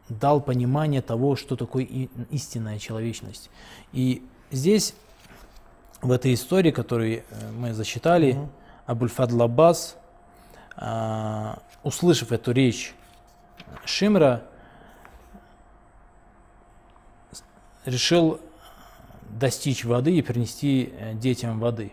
дал 0.08 0.40
понимание 0.40 1.02
того, 1.02 1.36
что 1.36 1.56
такое 1.56 1.84
истинная 2.30 2.78
человечность. 2.78 3.50
И 3.92 4.26
здесь 4.50 4.94
в 6.02 6.10
этой 6.10 6.34
истории, 6.34 6.70
которую 6.70 7.18
э, 7.18 7.22
мы 7.52 7.74
засчитали, 7.74 8.34
mm-hmm. 8.34 8.48
Абульфадл 8.86 9.42
Аббас, 9.42 9.96
э, 10.76 11.54
услышав 11.84 12.32
эту 12.32 12.52
речь 12.52 12.94
Шимра, 13.84 14.42
решил 17.84 18.40
достичь 19.29 19.85
воды 19.85 20.17
и 20.17 20.21
принести 20.21 20.93
э, 20.97 21.13
детям 21.13 21.59
воды, 21.59 21.91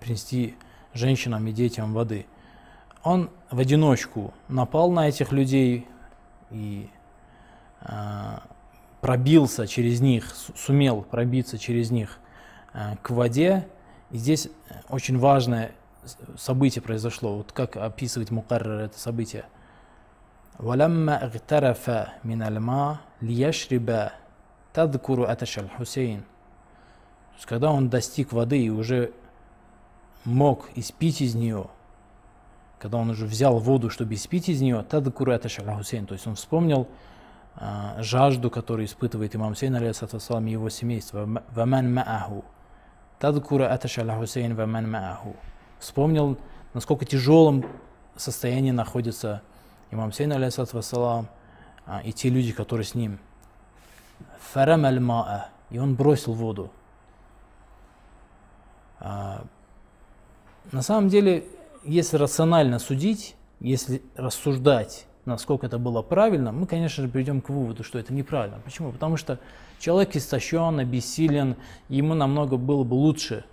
принести 0.00 0.56
женщинам 0.94 1.46
и 1.46 1.52
детям 1.52 1.92
воды. 1.92 2.26
Он 3.02 3.30
в 3.50 3.58
одиночку 3.58 4.34
напал 4.48 4.90
на 4.90 5.08
этих 5.08 5.32
людей 5.32 5.86
и 6.50 6.88
э, 7.82 8.38
пробился 9.00 9.66
через 9.66 10.00
них, 10.00 10.34
сумел 10.54 11.02
пробиться 11.02 11.58
через 11.58 11.90
них 11.90 12.20
Э, 12.72 12.96
к 13.02 13.10
воде. 13.10 13.66
И 14.10 14.18
здесь 14.18 14.48
очень 14.88 15.18
важное 15.18 15.72
событие 16.36 16.82
произошло. 16.82 17.36
Вот 17.36 17.52
как 17.52 17.76
описывает 17.76 18.30
Мукаррар 18.30 18.80
это 18.80 18.98
событие. 18.98 19.44
ولما 20.60 21.24
اغترف 21.24 21.90
من 22.24 22.42
الماء 22.42 22.96
ليشرب 23.22 24.10
Тадкуру 24.75 25.23
Аташаль 25.23 25.69
Хусейн. 25.69 26.19
То 26.19 27.35
есть, 27.35 27.45
когда 27.45 27.71
он 27.71 27.87
достиг 27.87 28.33
воды 28.33 28.61
и 28.61 28.69
уже 28.69 29.13
мог 30.25 30.67
испить 30.75 31.21
из 31.21 31.33
нее, 31.33 31.67
когда 32.77 32.97
он 32.97 33.09
уже 33.09 33.25
взял 33.25 33.57
воду, 33.57 33.89
чтобы 33.89 34.15
испить 34.15 34.49
из 34.49 34.59
нее, 34.59 34.83
Тадкуру 34.83 35.31
Аташаль 35.31 35.73
Хусейн. 35.73 36.05
То 36.05 36.13
есть 36.13 36.27
он 36.27 36.35
вспомнил 36.35 36.89
э, 37.55 38.01
жажду, 38.01 38.49
которую 38.49 38.85
испытывает 38.85 39.33
имам 39.33 39.53
Хусейн, 39.53 39.75
алейсалам, 39.75 40.45
и 40.45 40.51
его 40.51 40.67
семейство. 40.67 41.25
Ваман 41.51 41.93
Мааху. 41.93 42.43
Тадкура 43.17 43.71
Аташаль 43.73 44.11
Хусейн 44.11 44.55
Ваман 44.55 44.91
Мааху. 44.91 45.37
Вспомнил, 45.79 46.37
насколько 46.73 47.05
тяжелым 47.05 47.65
состоянии 48.17 48.71
находится 48.71 49.41
имам 49.89 50.11
Хусейн 50.11 50.33
алейсалам, 50.33 51.29
а, 51.85 52.01
и 52.03 52.11
те 52.11 52.27
люди, 52.27 52.51
которые 52.51 52.83
с 52.83 52.93
ним– 52.93 53.19
Фарам 54.53 54.85
аль 54.85 54.99
маа. 54.99 55.49
И 55.69 55.77
он 55.77 55.95
бросил 55.95 56.33
воду. 56.33 56.71
А, 58.99 59.45
на 60.71 60.81
самом 60.81 61.09
деле, 61.09 61.45
если 61.83 62.17
рационально 62.17 62.79
судить, 62.79 63.35
если 63.59 64.01
рассуждать, 64.15 65.05
насколько 65.25 65.65
это 65.65 65.77
было 65.77 66.01
правильно, 66.01 66.51
мы, 66.51 66.67
конечно 66.67 67.03
же, 67.03 67.09
придем 67.09 67.41
к 67.41 67.49
выводу, 67.49 67.83
что 67.83 67.99
это 67.99 68.13
неправильно. 68.13 68.59
Почему? 68.63 68.91
Потому 68.91 69.17
что 69.17 69.39
человек 69.79 70.15
истощен, 70.15 70.79
обессилен, 70.79 71.55
ему 71.89 72.13
намного 72.13 72.57
было 72.57 72.83
бы 72.83 72.93
лучше, 72.93 73.45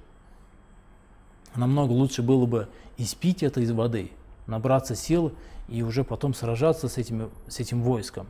намного 1.54 1.92
лучше 1.92 2.22
было 2.22 2.46
бы 2.46 2.68
испить 2.96 3.42
это 3.42 3.60
из 3.60 3.72
воды, 3.72 4.10
набраться 4.46 4.94
сил 4.94 5.32
и 5.68 5.82
уже 5.82 6.04
потом 6.04 6.34
сражаться 6.34 6.88
с 6.88 6.98
этим, 6.98 7.30
с 7.48 7.60
этим 7.60 7.82
войском. 7.82 8.26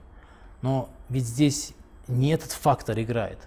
Но 0.63 0.89
ведь 1.09 1.27
здесь 1.27 1.75
не 2.09 2.31
этот 2.33 2.53
фактор 2.53 2.99
играет, 2.99 3.39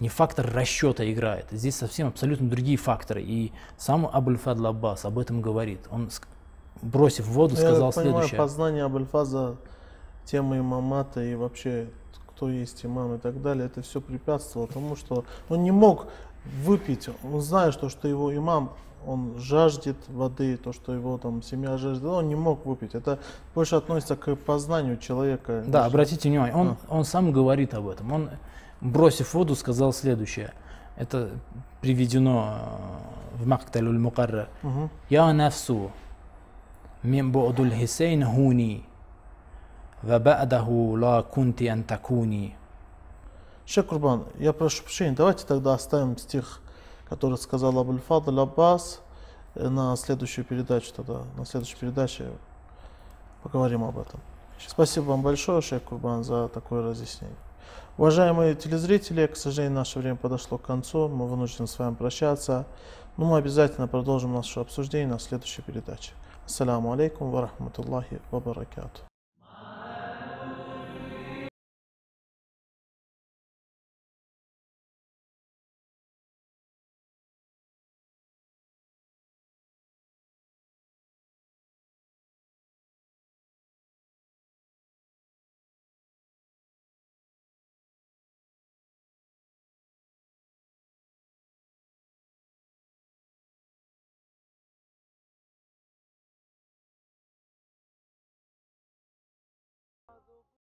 не 0.00 0.08
фактор 0.08 0.50
расчета 0.52 1.10
играет. 1.10 1.46
Здесь 1.50 1.76
совсем 1.76 2.08
абсолютно 2.08 2.48
другие 2.48 2.78
факторы. 2.78 3.22
И 3.22 3.52
сам 3.76 4.06
Абуль-Фадл 4.06 4.66
Аббас 4.66 5.04
об 5.04 5.18
этом 5.18 5.42
говорит. 5.42 5.80
Он, 5.90 6.10
бросив 6.82 7.26
воду, 7.26 7.54
Я 7.54 7.60
сказал 7.60 7.92
понимаю, 7.92 8.12
следующее. 8.12 8.38
познание 8.38 8.84
Абуль-Фаза, 8.84 9.56
темы 10.24 10.58
имамата 10.58 11.22
и 11.22 11.34
вообще 11.34 11.90
кто 12.40 12.48
есть 12.48 12.86
имам 12.86 13.16
и 13.16 13.18
так 13.18 13.42
далее, 13.42 13.66
это 13.66 13.82
все 13.82 14.00
препятствовало 14.00 14.66
тому, 14.66 14.96
что 14.96 15.24
он 15.50 15.62
не 15.62 15.72
мог 15.72 16.06
выпить, 16.64 17.10
он 17.22 17.42
знает, 17.42 17.74
что, 17.74 17.90
что 17.90 18.08
его 18.08 18.34
имам, 18.34 18.72
он 19.06 19.38
жаждет 19.38 19.96
воды, 20.08 20.56
то, 20.56 20.72
что 20.72 20.94
его 20.94 21.18
там 21.18 21.42
семья 21.42 21.76
жаждала, 21.76 22.18
он 22.18 22.28
не 22.28 22.34
мог 22.34 22.66
выпить. 22.66 22.94
Это 22.94 23.18
больше 23.54 23.76
относится 23.76 24.16
к 24.16 24.34
познанию 24.36 24.96
человека. 24.98 25.64
Да, 25.66 25.86
обратите 25.86 26.28
внимание, 26.28 26.54
он, 26.54 26.76
а. 26.88 26.96
он 26.96 27.04
сам 27.04 27.32
говорит 27.32 27.74
об 27.74 27.88
этом. 27.88 28.12
Он, 28.12 28.30
бросив 28.80 29.34
воду, 29.34 29.54
сказал 29.54 29.92
следующее. 29.92 30.52
Это 30.96 31.30
приведено 31.80 32.58
э, 33.36 33.42
в 33.42 33.46
Макталюль 33.46 33.98
Мукарра. 33.98 34.48
Я 35.08 35.32
нафсу 35.32 35.90
мин 37.02 37.32
бу'дуль 37.32 37.72
хисейн 37.72 38.24
хуни 38.24 38.84
ва 40.02 40.18
ба'даху 40.18 40.96
ла 40.98 41.22
кунти 41.22 41.66
антакуни. 41.66 42.56
Шекурбан, 43.66 44.24
я 44.38 44.52
прошу 44.52 44.82
прощения, 44.82 45.14
давайте 45.14 45.46
тогда 45.46 45.74
оставим 45.74 46.18
стих 46.18 46.60
который 47.10 47.36
сказал 47.36 47.76
Абуль-Фадл 47.76 48.40
Аббас 48.40 49.02
на 49.54 49.96
следующую 49.96 50.44
передачу 50.44 50.92
тогда, 50.94 51.24
на 51.36 51.44
следующей 51.44 51.76
передаче 51.76 52.30
поговорим 53.42 53.82
об 53.84 53.98
этом. 53.98 54.20
Спасибо 54.64 55.06
вам 55.06 55.22
большое, 55.22 55.60
Шейх 55.60 55.82
Курбан, 55.82 56.22
за 56.22 56.48
такое 56.48 56.82
разъяснение. 56.82 57.36
Уважаемые 57.98 58.54
телезрители, 58.54 59.26
к 59.26 59.36
сожалению, 59.36 59.76
наше 59.76 59.98
время 59.98 60.16
подошло 60.16 60.56
к 60.56 60.62
концу, 60.62 61.08
мы 61.08 61.26
вынуждены 61.26 61.66
с 61.66 61.78
вами 61.78 61.94
прощаться, 61.94 62.66
но 63.16 63.26
мы 63.26 63.38
обязательно 63.38 63.88
продолжим 63.88 64.32
наше 64.32 64.60
обсуждение 64.60 65.08
на 65.08 65.18
следующей 65.18 65.62
передаче. 65.62 66.12
Ассаламу 66.46 66.92
алейкум 66.92 67.30
ва 67.30 67.42
рахматуллахи 67.42 68.20
ва 68.30 68.40
баракату. 68.40 69.09